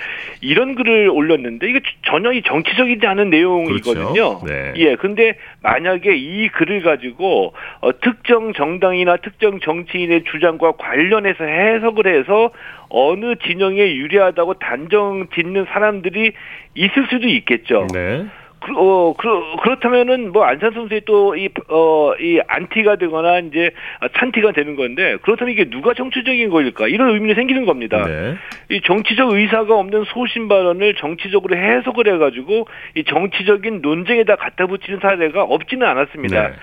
이런 0.43 0.75
글을 0.75 1.09
올렸는데 1.09 1.71
이게 1.71 1.81
전혀 2.05 2.33
이 2.33 2.43
정치적이지 2.43 3.07
않은 3.07 3.31
내용이거든요. 3.31 4.13
그렇죠. 4.13 4.43
네. 4.47 4.75
예, 4.77 4.97
근데 4.97 5.39
만약에 5.63 6.15
이 6.15 6.49
글을 6.49 6.83
가지고 6.83 7.55
어, 7.81 7.99
특정 8.01 8.53
정당이나 8.53 9.17
특정 9.17 9.59
정치인의 9.59 10.25
주장과 10.25 10.73
관련해서 10.73 11.45
해석을 11.45 12.07
해서 12.07 12.51
어느 12.91 13.37
진영에 13.37 13.79
유리하다고 13.79 14.55
단정 14.55 15.29
짓는 15.35 15.65
사람들이 15.73 16.33
있을 16.75 17.07
수도 17.09 17.27
있겠죠. 17.27 17.87
네. 17.95 18.27
그, 18.67 18.73
어, 18.77 19.15
그, 19.17 19.29
그렇다면은 19.63 20.33
뭐 20.33 20.45
안산 20.45 20.73
선수의 20.73 21.03
또 21.07 21.37
이, 21.37 21.49
어, 21.69 22.15
이 22.19 22.41
안티가 22.49 22.97
되거나 22.97 23.39
이제 23.39 23.71
찬티가 24.19 24.53
되는 24.53 24.75
건데 24.75 25.17
그렇다면 25.23 25.53
이게 25.53 25.71
누가 25.71 25.95
정치적인 25.95 26.51
거일까? 26.51 26.89
이런 26.89 27.11
의문이 27.11 27.35
생기는 27.35 27.65
겁니다. 27.65 28.05
네. 28.05 28.35
이 28.71 28.81
정치적 28.83 29.31
의사가 29.31 29.77
없는 29.77 30.05
소신 30.09 30.49
발언을 30.49 30.95
정치적으로 30.95 31.57
해석을 31.57 32.13
해가지고 32.13 32.67
이 32.97 33.05
정치적인 33.05 33.83
논쟁에다 33.83 34.35
갖다 34.35 34.67
붙이는 34.67 34.99
사례가 35.01 35.45
없지는 35.45 35.87
않았습니다. 35.87 36.49
네. 36.49 36.55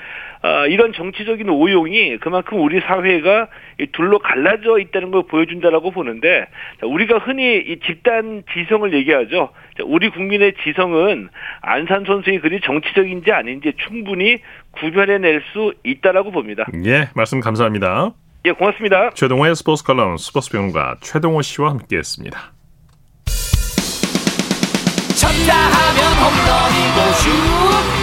아, 0.46 0.68
이런 0.68 0.92
정치적인 0.92 1.48
오용이 1.48 2.18
그만큼 2.18 2.62
우리 2.62 2.82
사회가 2.82 3.48
이 3.80 3.88
둘로 3.94 4.20
갈라져 4.20 4.78
있다는 4.78 5.12
걸 5.12 5.24
보여준다라고 5.26 5.92
보는데 5.92 6.48
자, 6.82 6.86
우리가 6.86 7.20
흔히 7.20 7.60
이 7.60 7.80
집단 7.86 8.44
지성을 8.54 8.94
얘기하죠. 8.94 9.52
자, 9.78 9.84
우리 9.86 10.10
국민의 10.10 10.56
지성은 10.64 11.30
안산 11.62 12.04
선수의 12.06 12.42
글이 12.42 12.60
정치적인지 12.60 13.32
아닌지 13.32 13.72
충분히 13.88 14.40
구별해낼 14.72 15.42
수 15.54 15.74
있다라고 15.86 16.32
봅니다. 16.32 16.66
예, 16.86 17.08
말씀 17.16 17.40
감사합니다. 17.40 18.12
예, 18.46 18.52
고맙습니다. 18.52 19.12
최동호의 19.12 19.56
스포츠 19.56 19.86
칼럼 19.86 20.18
스포츠 20.18 20.52
평론가 20.52 20.98
최동호 21.00 21.42
씨와 21.42 21.70
함께했습니다. 21.70 22.38
쳤다 25.16 25.56
하면 25.56 26.04
홈런이고 26.20 27.14
슛 27.14 28.03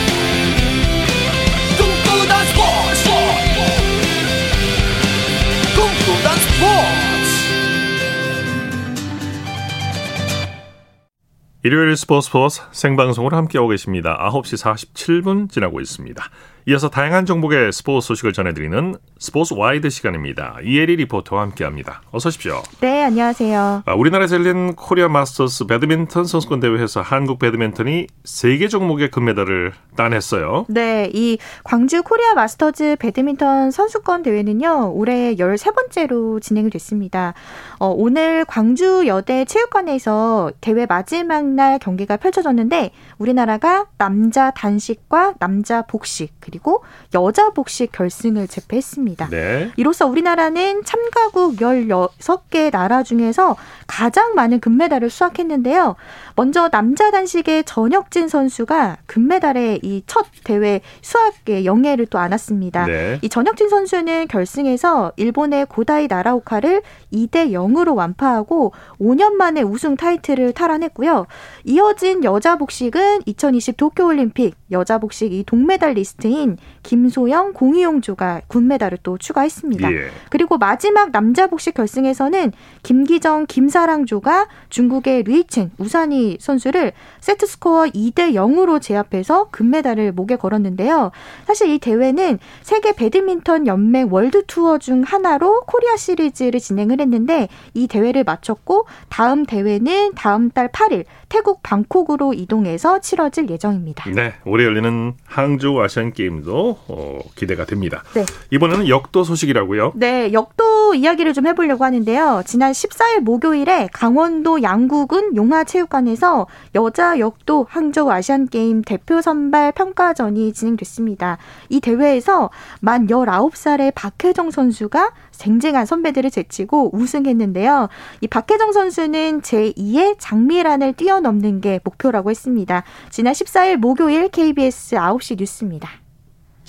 일요일 11.63 11.95
스포츠 11.95 12.25
스포츠 12.25 12.61
생방송으로 12.71 13.37
함께하고 13.37 13.69
계십니다. 13.69 14.17
9시 14.31 14.59
47분 14.93 15.51
지나고 15.51 15.79
있습니다. 15.79 16.23
이어서 16.67 16.89
다양한 16.89 17.25
종목의 17.25 17.71
스포츠 17.71 18.07
소식을 18.07 18.33
전해드리는 18.33 18.95
스포츠 19.17 19.55
와이드 19.55 19.89
시간입니다. 19.89 20.57
이혜리 20.63 20.95
리포터와 20.97 21.41
함께합니다. 21.41 22.03
어서 22.11 22.29
오십시오. 22.29 22.61
네, 22.81 23.03
안녕하세요. 23.03 23.83
아, 23.85 23.93
우리나라에서 23.95 24.35
열린 24.35 24.75
코리아 24.75 25.07
마스터스 25.07 25.65
배드민턴 25.65 26.25
선수권 26.25 26.59
대회에서 26.59 27.01
한국 27.01 27.39
배드민턴이 27.39 28.07
세 28.23 28.41
개 28.41 28.67
종목의 28.67 29.09
금메달을 29.09 29.73
따냈어요. 29.95 30.65
네, 30.69 31.09
이 31.13 31.39
광주 31.63 32.03
코리아 32.03 32.33
마스터즈 32.35 32.97
배드민턴 32.99 33.71
선수권 33.71 34.21
대회는요, 34.21 34.91
올해 34.93 35.35
13번째로 35.35 36.41
진행이 36.41 36.69
됐습니다. 36.69 37.33
어, 37.79 37.87
오늘 37.87 38.45
광주 38.45 39.07
여대 39.07 39.45
체육관에서 39.45 40.51
대회 40.61 40.85
마지막 40.85 41.43
날 41.45 41.79
경기가 41.79 42.17
펼쳐졌는데, 42.17 42.91
우리나라가 43.21 43.85
남자 43.97 44.49
단식과 44.49 45.35
남자 45.39 45.83
복식, 45.83 46.33
그리고 46.39 46.83
여자 47.13 47.51
복식 47.51 47.91
결승을 47.91 48.47
제패했습니다. 48.47 49.29
네. 49.29 49.71
이로써 49.77 50.07
우리나라는 50.07 50.83
참가국 50.83 51.57
16개 51.57 52.71
나라 52.71 53.03
중에서 53.03 53.55
가장 53.85 54.33
많은 54.33 54.59
금메달을 54.59 55.11
수확했는데요. 55.11 55.95
먼저 56.35 56.69
남자 56.69 57.11
단식의 57.11 57.65
전혁진 57.65 58.27
선수가 58.27 58.97
금메달에 59.05 59.79
이첫 59.83 60.25
대회 60.43 60.81
수확의 61.01 61.65
영예를 61.65 62.07
또 62.07 62.17
안았습니다. 62.17 62.85
네. 62.87 63.19
이 63.21 63.29
전혁진 63.29 63.69
선수는 63.69 64.27
결승에서 64.29 65.11
일본의 65.17 65.67
고다이 65.67 66.07
나라오카를 66.07 66.81
2대 67.13 67.51
0으로 67.51 67.95
완파하고 67.95 68.73
5년 68.99 69.33
만에 69.33 69.61
우승 69.61 69.95
타이틀을 69.95 70.53
탈환했고요. 70.53 71.27
이어진 71.65 72.23
여자 72.23 72.55
복식은 72.55 73.10
2020 73.25 73.77
도쿄올림픽 73.77 74.55
여자 74.71 74.97
복식 74.97 75.33
이 75.33 75.43
동메달리스트인 75.43 76.57
김소영, 76.83 77.53
공희용조가 77.53 78.41
금메달을 78.47 78.99
또 79.03 79.17
추가했습니다. 79.17 79.91
예. 79.91 80.09
그리고 80.29 80.57
마지막 80.57 81.11
남자 81.11 81.47
복식 81.47 81.73
결승에서는 81.73 82.51
김기정, 82.83 83.45
김사랑조가 83.47 84.47
중국의 84.69 85.23
류이첸, 85.23 85.71
우산희 85.77 86.37
선수를 86.39 86.93
세트 87.19 87.45
스코어 87.45 87.85
2대 87.87 88.33
0으로 88.33 88.81
제압해서 88.81 89.49
금메달을 89.51 90.11
목에 90.13 90.35
걸었는데요. 90.35 91.11
사실 91.45 91.69
이 91.69 91.79
대회는 91.79 92.39
세계 92.61 92.93
배드민턴 92.93 93.67
연맹 93.67 94.09
월드 94.11 94.45
투어 94.45 94.77
중 94.77 95.03
하나로 95.03 95.61
코리아 95.61 95.97
시리즈를 95.97 96.59
진행을 96.59 97.01
했는데 97.01 97.47
이 97.73 97.87
대회를 97.87 98.23
마쳤고 98.23 98.85
다음 99.09 99.45
대회는 99.45 100.13
다음 100.15 100.49
달 100.49 100.69
8일 100.69 101.05
태국 101.31 101.63
방콕으로 101.63 102.33
이동해서 102.33 102.99
치러질 102.99 103.49
예정입니다. 103.49 104.09
네, 104.11 104.33
올해 104.43 104.65
열리는 104.65 105.13
항저우 105.25 105.81
아시안 105.81 106.11
게임도 106.11 106.77
어, 106.89 107.19
기대가 107.35 107.65
됩니다. 107.65 108.03
네. 108.13 108.25
이번에는 108.49 108.89
역도 108.89 109.23
소식이라고요. 109.23 109.93
네, 109.95 110.33
역도 110.33 110.63
이야기를 110.95 111.33
좀 111.33 111.47
해보려고 111.47 111.85
하는데요. 111.85 112.43
지난 112.45 112.71
14일 112.71 113.21
목요일에 113.21 113.89
강원도 113.91 114.61
양구군 114.61 115.35
용화체육관에서 115.35 116.47
여자 116.75 117.19
역도 117.19 117.67
항저우 117.69 118.09
아시안게임 118.09 118.81
대표 118.81 119.21
선발 119.21 119.71
평가전이 119.73 120.53
진행됐습니다. 120.53 121.37
이 121.69 121.79
대회에서 121.79 122.49
만 122.79 123.07
19살의 123.07 123.93
박혜정 123.95 124.51
선수가 124.51 125.11
쟁쟁한 125.31 125.85
선배들을 125.85 126.29
제치고 126.29 126.95
우승했는데요. 126.95 127.89
이 128.21 128.27
박혜정 128.27 128.71
선수는 128.71 129.41
제2의 129.41 130.15
장미란을 130.19 130.93
뛰어넘는 130.93 131.61
게 131.61 131.79
목표라고 131.83 132.29
했습니다. 132.29 132.83
지난 133.09 133.33
14일 133.33 133.77
목요일 133.77 134.29
KBS 134.29 134.95
9시 134.95 135.37
뉴스입니다. 135.39 136.00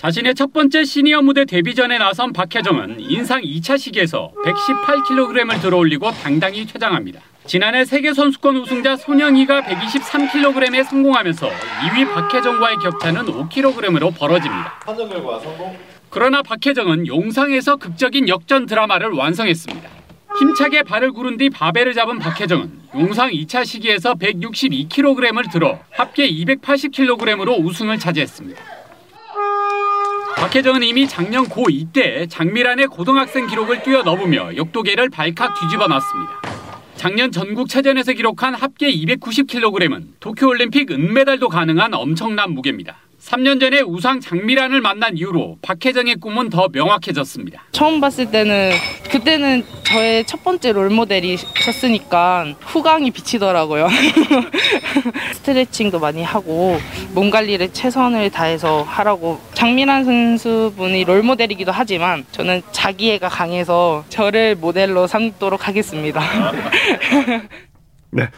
자신의 0.02 0.34
첫 0.34 0.52
번째 0.52 0.82
시니어 0.82 1.22
무대 1.22 1.44
데뷔전에 1.44 1.96
나선 1.96 2.32
박혜정은 2.32 2.96
인상 2.98 3.40
2차 3.40 3.78
시기에서 3.78 4.32
118kg을 4.44 5.62
들어올리고 5.62 6.10
당당히 6.10 6.66
퇴장합니다. 6.66 7.20
지난해 7.46 7.84
세계선수권 7.84 8.56
우승자 8.56 8.96
손영희가 8.96 9.62
123kg에 9.62 10.82
성공하면서 10.82 11.48
2위 11.48 12.12
박혜정과의 12.12 12.78
격차는 12.82 13.26
5kg으로 13.26 14.18
벌어집니다. 14.18 14.80
판정 14.84 15.08
결과 15.08 15.38
성공. 15.38 15.76
그러나 16.10 16.42
박혜정은 16.42 17.06
용상에서 17.06 17.76
극적인 17.76 18.28
역전 18.28 18.66
드라마를 18.66 19.10
완성했습니다. 19.10 19.88
힘차게 20.36 20.82
발을 20.82 21.12
구른 21.12 21.36
뒤 21.36 21.48
바벨을 21.48 21.94
잡은 21.94 22.18
박혜정은 22.18 22.72
용상 22.96 23.30
2차 23.30 23.64
시기에서 23.64 24.14
162kg을 24.14 25.52
들어 25.52 25.78
합계 25.92 26.28
280kg으로 26.28 27.64
우승을 27.64 28.00
차지했습니다. 28.00 28.81
박혜정은 30.42 30.82
이미 30.82 31.06
작년 31.06 31.44
고2 31.44 31.92
때 31.92 32.26
장미란의 32.26 32.88
고등학생 32.88 33.46
기록을 33.46 33.84
뛰어넘으며 33.84 34.56
역도계를 34.56 35.08
발칵 35.08 35.60
뒤집어 35.60 35.86
놨습니다. 35.86 36.32
작년 36.96 37.30
전국체전에서 37.30 38.12
기록한 38.14 38.56
합계 38.56 38.90
290kg은 38.90 40.14
도쿄올림픽 40.18 40.90
은메달도 40.90 41.48
가능한 41.48 41.94
엄청난 41.94 42.54
무게입니다. 42.54 42.96
3년 43.22 43.60
전에 43.60 43.80
우상 43.80 44.20
장미란을 44.20 44.80
만난 44.80 45.16
이후로 45.16 45.58
박혜정의 45.62 46.16
꿈은 46.16 46.50
더 46.50 46.68
명확해졌습니다. 46.72 47.62
처음 47.70 48.00
봤을 48.00 48.30
때는 48.30 48.72
그때는 49.10 49.64
저의 49.84 50.26
첫 50.26 50.42
번째 50.42 50.72
롤모델이셨으니까 50.72 52.54
후광이 52.60 53.12
비치더라고요. 53.12 53.88
스트레칭도 55.34 56.00
많이 56.00 56.22
하고 56.24 56.78
몸 57.14 57.30
관리를 57.30 57.72
최선을 57.72 58.30
다해서 58.30 58.82
하라고 58.82 59.40
장미란 59.54 60.04
선수분이 60.04 61.04
롤모델이기도 61.04 61.70
하지만 61.70 62.24
저는 62.32 62.62
자기애가 62.72 63.28
강해서 63.28 64.04
저를 64.08 64.56
모델로 64.56 65.06
삼도록 65.06 65.68
하겠습니다. 65.68 66.20
네. 68.10 68.28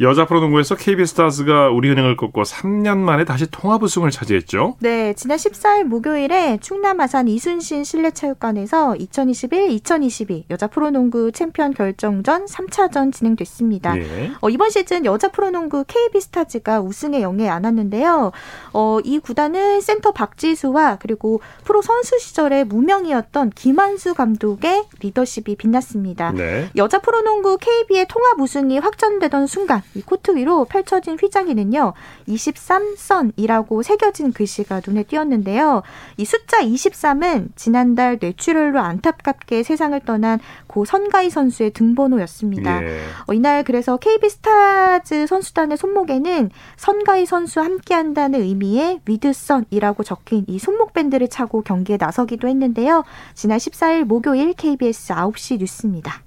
여자 0.00 0.26
프로농구에서 0.26 0.74
KB스타즈가 0.74 1.68
우리은행을 1.68 2.16
꺾고 2.16 2.42
3년 2.42 2.98
만에 2.98 3.24
다시 3.24 3.46
통합 3.48 3.80
우승을 3.80 4.10
차지했죠. 4.10 4.74
네, 4.80 5.12
지난 5.14 5.38
14일 5.38 5.84
목요일에 5.84 6.58
충남 6.60 7.00
아산 7.00 7.28
이순신 7.28 7.84
실내체육관에서 7.84 8.94
2021-2022 8.94 10.44
여자 10.50 10.66
프로농구 10.66 11.30
챔피언 11.30 11.72
결정전 11.72 12.46
3차전 12.46 13.12
진행됐습니다. 13.12 13.96
예. 13.98 14.32
어, 14.40 14.50
이번 14.50 14.70
시즌 14.70 15.04
여자 15.04 15.28
프로농구 15.28 15.84
KB스타즈가 15.86 16.80
우승의 16.80 17.22
영예 17.22 17.48
안았는데요. 17.48 18.32
어, 18.72 18.98
이 19.04 19.20
구단은 19.20 19.80
센터 19.80 20.10
박지수와 20.10 20.98
그리고 21.00 21.40
프로 21.62 21.82
선수 21.82 22.18
시절에 22.18 22.64
무명이었던 22.64 23.50
김완수 23.50 24.14
감독의 24.14 24.86
리더십이 24.98 25.54
빛났습니다. 25.54 26.32
네. 26.32 26.68
여자 26.74 26.98
프로농구 26.98 27.58
KB의 27.58 28.08
통합 28.08 28.40
우승이 28.40 28.78
확정되던 28.80 29.46
순간 29.46 29.83
이 29.94 30.02
코트 30.02 30.34
위로 30.36 30.64
펼쳐진 30.64 31.16
휘장에는요. 31.20 31.92
23선이라고 32.28 33.82
새겨진 33.82 34.32
글씨가 34.32 34.82
눈에 34.86 35.04
띄었는데요. 35.04 35.82
이 36.16 36.24
숫자 36.24 36.62
23은 36.62 37.50
지난달 37.56 38.18
뇌출혈로 38.20 38.80
안타깝게 38.80 39.62
세상을 39.62 39.98
떠난 40.00 40.40
고 40.66 40.84
선가희 40.84 41.30
선수의 41.30 41.70
등번호였습니다. 41.70 42.82
예. 42.82 43.00
어, 43.26 43.32
이날 43.32 43.62
그래서 43.64 43.96
KB 43.96 44.28
스타즈 44.28 45.26
선수단의 45.26 45.76
손목에는 45.76 46.50
선가희 46.76 47.26
선수와 47.26 47.64
함께한다는 47.66 48.40
의미의 48.40 49.00
with 49.06 49.36
선이라고 49.36 50.02
적힌 50.02 50.44
이 50.48 50.58
손목 50.58 50.92
밴드를 50.92 51.28
차고 51.28 51.62
경기에 51.62 51.96
나서기도 51.98 52.48
했는데요. 52.48 53.04
지난 53.34 53.58
14일 53.58 54.04
목요일 54.04 54.54
KBS 54.54 55.14
9시 55.14 55.58
뉴스입니다. 55.58 56.23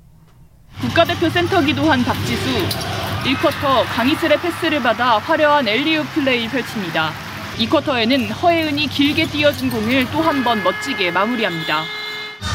국가대표 0.82 1.30
센터기도 1.30 1.90
한 1.90 2.04
박지수. 2.04 2.46
1쿼터 3.24 3.84
강이슬의 3.96 4.40
패스를 4.40 4.82
받아 4.82 5.18
화려한 5.18 5.68
alley-oop 5.68 6.04
플레이 6.14 6.48
펼칩니다. 6.48 7.12
2쿼터에는 7.58 8.30
허예은이 8.42 8.88
길게 8.88 9.26
띄어준 9.28 9.72
공을 9.72 10.10
또 10.12 10.22
한 10.22 10.44
번 10.44 10.64
멋지게 10.64 11.12
마무리합니다. 11.12 11.84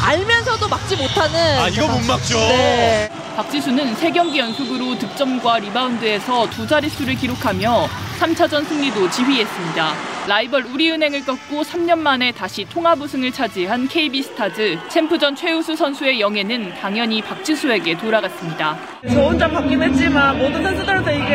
알면서도 0.01 0.69
막지 0.69 0.97
못하는 0.97 1.59
아, 1.61 1.69
이거 1.69 1.87
못 1.89 2.01
막죠. 2.07 2.39
네. 2.39 3.09
박지수는 3.37 3.95
3경기 3.97 4.37
연속으로 4.37 4.99
득점과 4.99 5.59
리바운드에서 5.61 6.51
두 6.51 6.67
자릿수를 6.67 7.15
기록하며 7.15 7.89
3차전 8.21 8.67
승리도 8.67 9.11
지휘했습니다. 9.11 9.95
라이벌 10.29 10.67
우리은행을 10.67 11.25
꺾고 11.25 11.63
3년 11.63 11.99
만에 11.99 12.31
다시 12.31 12.65
통합 12.69 13.01
우승을 13.01 13.33
차지한 13.33 13.89
KB스타즈 13.89 14.79
챔프전 14.89 15.35
최우수 15.35 15.75
선수의 15.75 16.21
영예는 16.21 16.75
당연히 16.81 17.21
박지수에게 17.23 17.97
돌아갔습니다. 17.97 18.77
저 19.09 19.21
혼자 19.21 19.49
받긴 19.49 19.83
했지만 19.83 20.39
모든 20.39 20.63
선수들한테 20.63 21.17
이게 21.17 21.35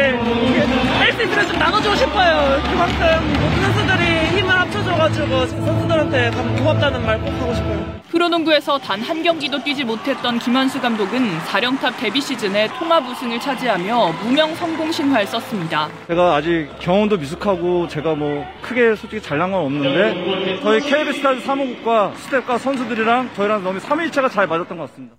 할수 0.99 1.23
있으면 1.23 1.47
좀 1.49 1.59
나눠주고 1.59 1.95
싶어요. 1.95 2.61
그만큼 2.63 3.33
모든 3.33 3.73
선수들이 3.73 4.37
힘을 4.39 4.49
합쳐줘가지고 4.59 5.47
제 5.47 5.55
선수들한테 5.57 6.29
고맙다는 6.31 7.05
말 7.05 7.19
꼭 7.19 7.29
하고 7.41 7.53
싶어요. 7.55 7.86
프로농구에서 8.21 8.79
단 8.79 8.97
한 9.07 9.21
경기도 9.23 9.63
뛰지 9.63 9.83
못했던 9.85 10.39
김한수 10.39 10.81
감독은 10.81 11.39
사령탑 11.41 11.97
데뷔 11.97 12.19
시즌에 12.19 12.67
통합 12.79 13.07
우승을 13.07 13.39
차지하며 13.39 14.11
무명 14.23 14.53
성공 14.55 14.91
신화를 14.91 15.25
썼습니다. 15.27 15.87
제가 16.07 16.35
아직 16.35 16.67
경험도 16.79 17.17
미숙하고 17.17 17.87
제가 17.87 18.15
뭐 18.15 18.43
크게 18.61 18.95
솔직히 18.95 19.21
잘난 19.21 19.51
건 19.51 19.61
없는데 19.65 20.59
저희 20.61 20.81
KB스타즈 20.81 21.41
사무국과 21.41 22.13
스텝과 22.17 22.57
선수들이랑 22.57 23.29
저희랑 23.35 23.63
너무 23.63 23.79
3일차가 23.79 24.29
잘 24.31 24.47
맞았던 24.47 24.77
것 24.77 24.89
같습니다. 24.89 25.15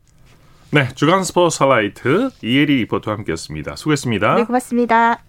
네, 0.73 0.89
주간 0.95 1.23
스포츠 1.25 1.63
하이라이트 1.63 2.31
이혜리 2.43 2.77
리포터와 2.81 3.17
함께했습니다. 3.19 3.77
수고했습니다. 3.77 4.35
네, 4.35 4.45
고맙습니다. 4.45 5.23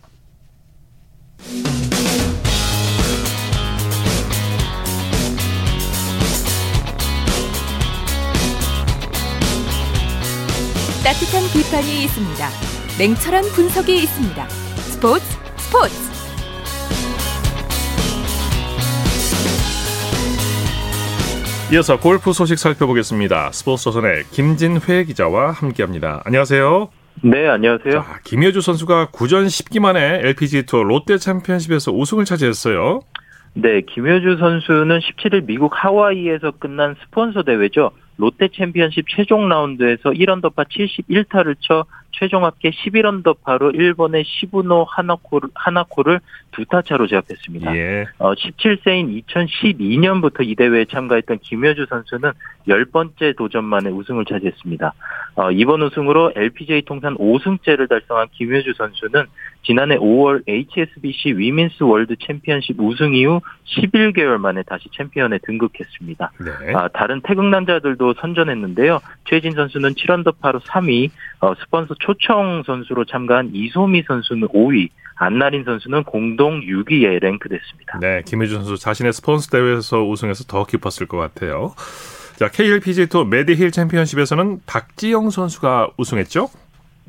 따뜻한 11.04 11.44
비판이 11.54 12.04
있습니다. 12.04 12.50
냉철한 13.00 13.44
분석이 13.56 13.96
있습니다. 14.04 14.50
스포츠 14.50 15.24
스포츠 15.56 15.96
이어서 21.72 21.98
골프 21.98 22.34
소식 22.34 22.60
살펴보겠습니다. 22.60 23.52
스포츠 23.54 23.86
조선의 23.86 24.26
김진회 24.32 25.06
기자와 25.06 25.52
함께합니다. 25.52 26.22
안녕하세요. 26.26 26.90
네, 27.24 27.48
안녕하세요. 27.48 27.94
자, 27.94 28.20
김효주 28.26 28.60
선수가 28.60 29.12
구전 29.12 29.46
10기 29.46 29.80
만에 29.80 30.20
LPG 30.24 30.66
투어 30.66 30.84
롯데 30.84 31.18
챔피언십에서 31.18 31.94
우승을 31.94 32.26
차지했어요. 32.26 33.00
네, 33.54 33.82
김효주 33.82 34.38
선수는 34.38 35.00
17일 35.00 35.46
미국 35.46 35.72
하와이에서 35.76 36.52
끝난 36.60 36.96
스폰서 37.06 37.44
대회죠. 37.44 37.92
롯데 38.19 38.49
챔피언십 38.49 39.05
최종 39.08 39.47
라운드에서 39.47 40.12
1언더파 40.12 40.67
71타를 40.67 41.55
쳐 41.62 41.86
최종 42.12 42.43
합계 42.43 42.69
11언더파로 42.69 43.73
일본의 43.73 44.25
시부노 44.25 44.84
하나코를, 44.84 45.49
하나코를 45.55 46.19
두타 46.51 46.82
차로 46.82 47.08
제압했습니다. 47.08 47.75
예. 47.77 48.05
어, 48.17 48.34
17세인 48.34 49.23
2012년부터 49.25 50.45
이 50.45 50.55
대회에 50.55 50.84
참가했던 50.86 51.39
김효주 51.39 51.86
선수는 51.89 52.32
10번째 52.69 53.36
도전 53.36 53.65
만에 53.65 53.89
우승을 53.89 54.25
차지했습니다. 54.25 54.93
어, 55.36 55.51
이번 55.51 55.82
우승으로 55.82 56.34
LPGA 56.36 56.84
통산 56.84 57.15
5승째를 57.17 57.89
달성한 57.89 58.27
김효주 58.32 58.73
선수는 58.77 59.25
지난해 59.63 59.97
5월 59.97 60.43
HSBC 60.47 61.34
위민스 61.38 61.84
월드 61.84 62.15
챔피언십 62.25 62.79
우승 62.79 63.13
이후 63.13 63.41
11개월 63.65 64.38
만에 64.38 64.63
다시 64.63 64.89
챔피언에 64.95 65.39
등극했습니다. 65.43 66.32
네. 66.39 66.73
아, 66.73 66.88
다른 66.89 67.21
태극 67.21 67.45
낭자들도 67.45 68.15
선전했는데요. 68.19 68.99
최혜진 69.26 69.52
선수는 69.53 69.91
7언더파로 69.91 70.60
3위, 70.60 71.10
어, 71.41 71.53
스폰서 71.55 71.95
초청 71.99 72.63
선수로 72.65 73.05
참가한 73.05 73.51
이소미 73.53 74.03
선수는 74.08 74.47
5위, 74.49 74.89
안나린 75.15 75.65
선수는 75.65 76.03
공동 76.05 76.62
6위에 76.62 77.21
랭크됐습니다. 77.21 77.99
네, 77.99 78.23
김효주 78.25 78.55
선수 78.55 78.77
자신의 78.77 79.12
스폰서 79.13 79.49
대회에서 79.51 80.03
우승해서 80.08 80.45
더 80.45 80.65
기뻤을 80.65 81.08
것 81.08 81.17
같아요. 81.17 81.73
자, 82.39 82.47
KLPGA 82.47 83.08
투어 83.08 83.25
메디힐 83.25 83.69
챔피언십에서는 83.71 84.62
박지영 84.65 85.30
선수가 85.30 85.89
우승했죠? 85.97 86.49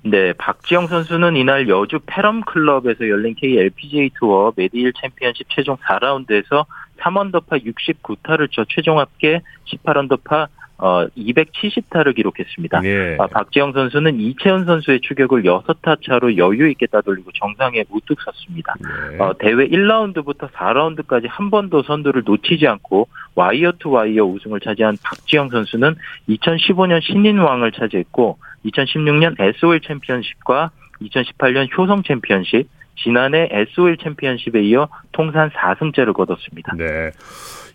네, 0.03 0.33
박지영 0.33 0.89
선수는 0.89 1.37
이날 1.37 1.69
여주 1.69 2.01
페럼 2.05 2.41
클럽에서 2.41 3.09
열린 3.09 3.37
KLPGA 3.37 4.11
투어 4.19 4.53
메디힐 4.57 4.93
챔피언십 5.01 5.47
최종 5.51 5.77
4라운드에서 5.77 6.67
3언더파 6.99 7.65
69타를 7.65 8.51
쳐 8.51 8.65
최종 8.69 8.99
합계 8.99 9.41
18언더파 9.69 10.49
어, 10.81 11.07
270타를 11.17 12.17
기록했습니다. 12.17 12.81
예. 12.85 13.17
아, 13.19 13.27
박지영 13.27 13.73
선수는 13.73 14.19
이채원 14.19 14.65
선수의 14.65 15.01
추격을 15.03 15.43
6타 15.43 15.99
차로 16.05 16.39
여유 16.39 16.71
있게 16.71 16.87
따돌리고 16.87 17.31
정상에 17.33 17.85
우뚝 17.91 18.19
섰습니다. 18.23 18.75
네. 18.81 19.19
어, 19.19 19.35
대회 19.39 19.55
1라운드부터 19.69 20.51
4라운드까지 20.51 21.27
한 21.29 21.51
번도 21.51 21.83
선두를 21.83 22.23
놓치지 22.25 22.67
않고 22.67 23.09
와이어 23.35 23.73
투 23.79 23.91
와이어 23.91 24.25
우승을 24.25 24.61
차지한 24.61 24.97
박지영 25.03 25.51
선수는 25.51 25.97
2015년 26.29 27.03
신인왕을 27.03 27.73
차지했고 27.73 28.39
2016년 28.65 29.39
S-OIL 29.39 29.81
챔피언십과 29.81 30.71
2018년 31.03 31.69
효성 31.77 32.03
챔피언십, 32.03 32.69
지난해 32.97 33.49
S-OIL 33.51 33.97
챔피언십에 33.97 34.63
이어 34.63 34.89
통산 35.13 35.51
4승째를 35.51 36.13
거뒀습니다. 36.13 36.75
네. 36.77 37.11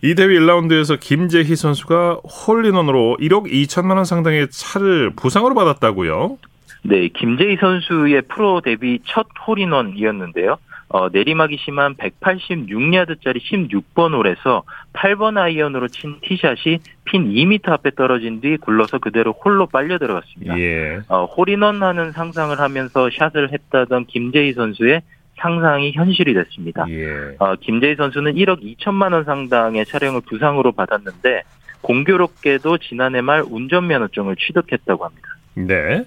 이 0.02 0.14
대회 0.14 0.28
1라운드에서 0.28 0.98
김재희 1.00 1.56
선수가 1.56 2.20
홀인원으로 2.46 3.16
1억 3.20 3.50
2천만 3.50 3.96
원 3.96 4.04
상당의 4.04 4.48
차를 4.50 5.10
부상으로 5.16 5.54
받았다고요? 5.54 6.38
네, 6.82 7.08
김재희 7.08 7.56
선수의 7.56 8.22
프로 8.28 8.60
데뷔 8.60 9.00
첫 9.04 9.26
홀인원이었는데요. 9.46 10.58
어, 10.88 11.08
내리막이 11.08 11.58
심한 11.58 11.96
186야드짜리 11.96 13.40
16번 13.40 14.14
홀에서 14.14 14.62
8번 14.92 15.36
아이언으로 15.36 15.88
친 15.88 16.20
티샷이 16.22 16.78
핀 17.04 17.28
2m 17.32 17.68
앞에 17.70 17.90
떨어진 17.96 18.40
뒤 18.40 18.56
굴러서 18.56 18.98
그대로 18.98 19.32
홀로 19.32 19.66
빨려 19.66 19.98
들어갔습니다. 19.98 20.58
예. 20.60 21.00
어, 21.08 21.24
홀인원 21.24 21.82
하는 21.82 22.12
상상을 22.12 22.56
하면서 22.58 23.10
샷을 23.10 23.52
했다던 23.52 24.06
김재희 24.06 24.52
선수의 24.52 25.02
상상이 25.38 25.92
현실이 25.92 26.34
됐습니다. 26.34 26.84
예. 26.88 27.36
어, 27.38 27.54
김재희 27.56 27.96
선수는 27.96 28.34
1억 28.34 28.62
2천만 28.62 29.12
원 29.12 29.24
상당의 29.24 29.84
차량을 29.86 30.22
부상으로 30.22 30.72
받았는데 30.72 31.42
공교롭게도 31.82 32.78
지난해 32.78 33.20
말 33.20 33.42
운전면허증을 33.42 34.36
취득했다고 34.36 35.04
합니다. 35.04 35.28
네. 35.54 36.04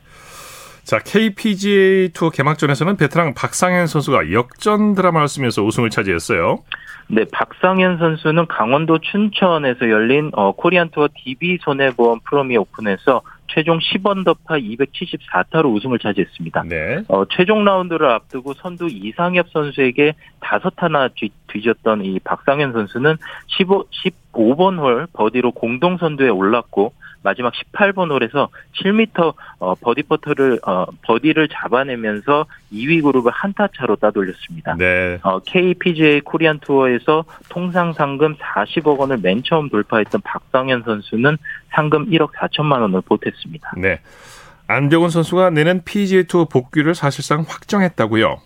자, 0.84 0.98
KPGA 0.98 2.10
투어 2.14 2.32
개막전에서는 2.32 2.98
베테랑 2.98 3.36
박상현 3.36 3.88
선수가 3.88 4.32
역전 4.32 4.96
드라마를 4.96 5.28
쓰면서 5.28 5.64
우승을 5.64 5.92
차지했어요. 5.92 6.64
네, 7.08 7.26
박상현 7.32 7.98
선수는 7.98 8.48
강원도 8.48 9.00
춘천에서 9.00 9.90
열린 9.90 10.32
어, 10.34 10.52
코리안 10.52 10.90
투어 10.90 11.08
DB 11.14 11.60
손해보험 11.62 12.22
프로미 12.28 12.58
오픈에서 12.58 13.22
최종 13.50 13.80
10언더파 13.80 14.62
274타로 14.78 15.74
우승을 15.74 16.00
차지했습니다. 16.00 16.64
네. 16.64 17.04
어, 17.08 17.26
최종 17.26 17.66
라운드를 17.66 18.08
앞두고 18.10 18.54
선두 18.54 18.88
이상엽 18.90 19.50
선수에게 19.50 20.14
다섯 20.40 20.74
타나 20.78 21.08
뒤, 21.10 21.32
뒤졌던 21.48 22.06
이 22.06 22.20
박상현 22.20 22.74
선수는 22.74 23.18
15, 23.48 23.86
15번 24.34 24.80
홀 24.80 25.08
버디로 25.14 25.52
공동 25.52 25.98
선두에 25.98 26.30
올랐고 26.30 26.94
마지막 27.22 27.54
18번 27.54 28.12
홀에서 28.12 28.50
7m 28.82 29.34
어, 29.60 29.76
버디 29.76 30.04
퍼트를 30.04 30.60
어, 30.66 30.86
버디를 31.04 31.50
잡아내면서 31.50 32.46
2위 32.72 33.04
그룹을 33.04 33.32
한타 33.32 33.68
차로 33.76 33.98
따돌렸습니다. 33.98 34.76
네. 34.78 35.20
어, 35.24 35.40
KPGA 35.40 36.22
코리안 36.22 36.60
투어에서 36.60 37.26
통산 37.50 37.94
상금 37.94 38.36
40억 38.36 38.98
원을 38.98 39.18
맨 39.22 39.44
처음 39.44 39.70
돌파했던 39.70 40.22
박상현 40.22 40.84
선수는 40.84 41.38
상금 41.72 42.10
1억 42.10 42.32
4천만 42.34 42.82
원을 42.82 43.02
보탰습니다. 43.02 43.74
네. 43.78 44.00
안병훈 44.68 45.10
선수가 45.10 45.50
내년 45.50 45.82
PGA 45.84 46.26
투어 46.26 46.46
복귀를 46.46 46.94
사실상 46.94 47.44
확정했다고요. 47.48 48.40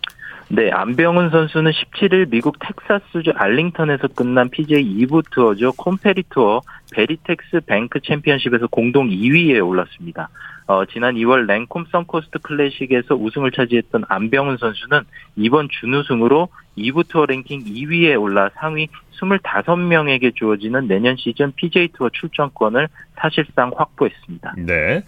네, 0.49 0.69
안병훈 0.71 1.29
선수는 1.29 1.71
17일 1.71 2.29
미국 2.29 2.57
텍사스주 2.59 3.31
알링턴에서 3.35 4.09
끝난 4.09 4.49
PGA 4.49 4.83
2부 4.83 5.23
투어죠. 5.31 5.71
콘페리 5.73 6.23
투어 6.29 6.61
베리텍스 6.91 7.61
뱅크 7.65 7.99
챔피언십에서 8.01 8.67
공동 8.67 9.09
2위에 9.09 9.65
올랐습니다. 9.65 10.29
어, 10.67 10.85
지난 10.85 11.15
2월 11.15 11.45
레콤 11.45 11.85
선코스트 11.91 12.39
클래식에서 12.39 13.15
우승을 13.15 13.51
차지했던 13.51 14.05
안병훈 14.07 14.57
선수는 14.57 15.01
이번 15.35 15.69
준우승으로 15.69 16.49
2부 16.77 17.07
투어 17.07 17.25
랭킹 17.25 17.65
2위에 17.65 18.21
올라 18.21 18.49
상위 18.55 18.87
25명에게 19.19 20.35
주어지는 20.35 20.87
내년 20.87 21.15
시즌 21.17 21.51
PGA 21.53 21.89
투어 21.93 22.09
출전권을 22.09 22.87
사실상 23.17 23.71
확보했습니다. 23.75 24.55
네. 24.57 25.03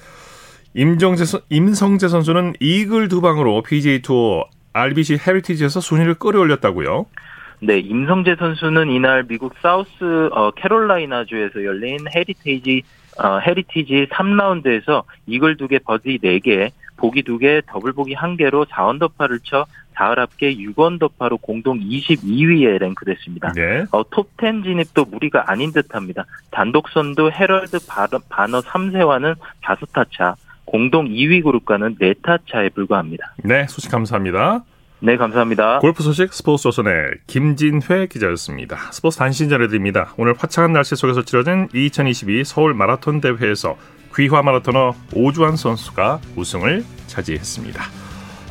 임정재 0.73 1.23
선, 1.23 1.41
임성재 1.49 2.09
선수는 2.09 2.53
이글 2.59 3.07
두 3.07 3.21
방으로 3.21 3.61
PGA 3.61 4.01
투어 4.01 4.45
RBC 4.76 5.19
헤리티지에서 5.26 5.80
순위를 5.80 6.15
끌어올렸다고요. 6.15 7.05
네, 7.61 7.80
임성재 7.80 8.36
선수는 8.36 8.89
이날 8.89 9.23
미국 9.23 9.53
사우스 9.61 10.30
어, 10.34 10.51
캐롤라이나주에서 10.51 11.63
열린 11.63 11.99
헤리테이지 12.13 12.84
어, 13.17 13.39
헤리티지 13.39 14.07
3라운드에서 14.11 15.03
이글 15.28 15.55
2개, 15.55 15.82
버디 15.82 16.19
4개, 16.19 16.71
보기 16.97 17.23
2개, 17.23 17.61
더블 17.65 17.93
보기 17.93 18.13
1개로 18.15 18.67
4언더파를 18.67 19.39
쳐 19.43 19.65
사흘 19.93 20.19
합계 20.19 20.53
6언더파로 20.53 21.41
공동 21.41 21.80
22위에 21.80 22.78
랭크됐습니다. 22.78 23.53
네. 23.53 23.86
어, 23.91 24.03
톱10 24.03 24.65
진입도 24.65 25.05
무리가 25.05 25.49
아닌 25.49 25.71
듯합니다. 25.71 26.26
단독 26.51 26.89
선두 26.89 27.32
헤럴드 27.32 27.80
바너, 27.88 28.19
바너 28.28 28.59
3세와는 28.59 29.36
5타 29.63 30.05
차, 30.11 30.36
공동 30.66 31.07
2위 31.07 31.43
그룹과는 31.43 31.97
4타 31.97 32.39
차에 32.51 32.70
불과합니다. 32.70 33.36
네, 33.43 33.66
소식 33.68 33.91
감사합니다. 33.91 34.63
네, 34.99 35.18
감사합니다. 35.18 35.80
골프 35.80 36.03
소식 36.03 36.34
스포츠 36.34 36.63
조선의 36.63 37.11
김진회 37.28 38.07
기자였습니다. 38.07 38.91
스포츠 38.91 39.18
단신 39.18 39.49
전해드립니다. 39.49 40.13
오늘 40.18 40.34
화창한 40.38 40.74
날씨 40.74 40.95
속에서 40.95 41.24
치러진 41.24 41.68
2022 41.74 42.43
서울 42.43 42.74
마라톤 42.74 43.22
대회에서 43.22 43.78
귀화 44.16 44.41
마라토너 44.41 44.95
오주환 45.13 45.57
선수가 45.57 46.22
우승을 46.36 46.84
차지했습니다. 47.07 47.84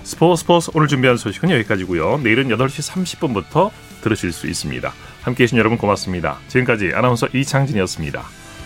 스포츠 0.03 0.43
스포츠 0.43 0.71
오늘 0.75 0.87
준비한 0.87 1.17
소식은 1.17 1.51
여기까지고요. 1.51 2.21
내일은 2.23 2.49
8시 2.49 2.93
30분부터 2.93 3.71
들으실 4.03 4.33
수 4.33 4.47
있습니다. 4.47 4.93
함께해 5.23 5.47
주신 5.47 5.59
여러분 5.59 5.79
고맙습니다. 5.79 6.37
지금까지 6.49 6.93
아나운서 6.95 7.27
이창진이었습니다. 7.33 8.23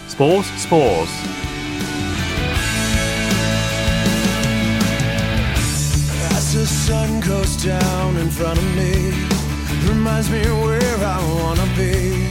스포츠 0.09 0.43
스포츠 0.59 1.58
As 6.49 6.55
the 6.55 6.67
sun 6.67 7.21
goes 7.21 7.63
down 7.63 8.17
in 8.17 8.31
front 8.31 8.59
of 8.59 8.65
me, 8.75 9.13
reminds 9.87 10.31
me 10.31 10.41
where 10.65 10.97
I 10.97 11.19
wanna 11.37 11.67
be. 11.77 12.27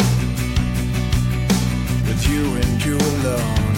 With 2.07 2.27
you 2.27 2.55
and 2.55 2.83
you 2.83 2.97
alone. 2.97 3.75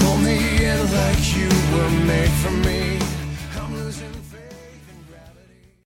Pull 0.00 0.16
me 0.16 0.64
in 0.64 0.80
like 0.98 1.36
you 1.36 1.48
were 1.72 1.90
made 2.06 2.34
for 2.42 2.50
me. 2.50 3.17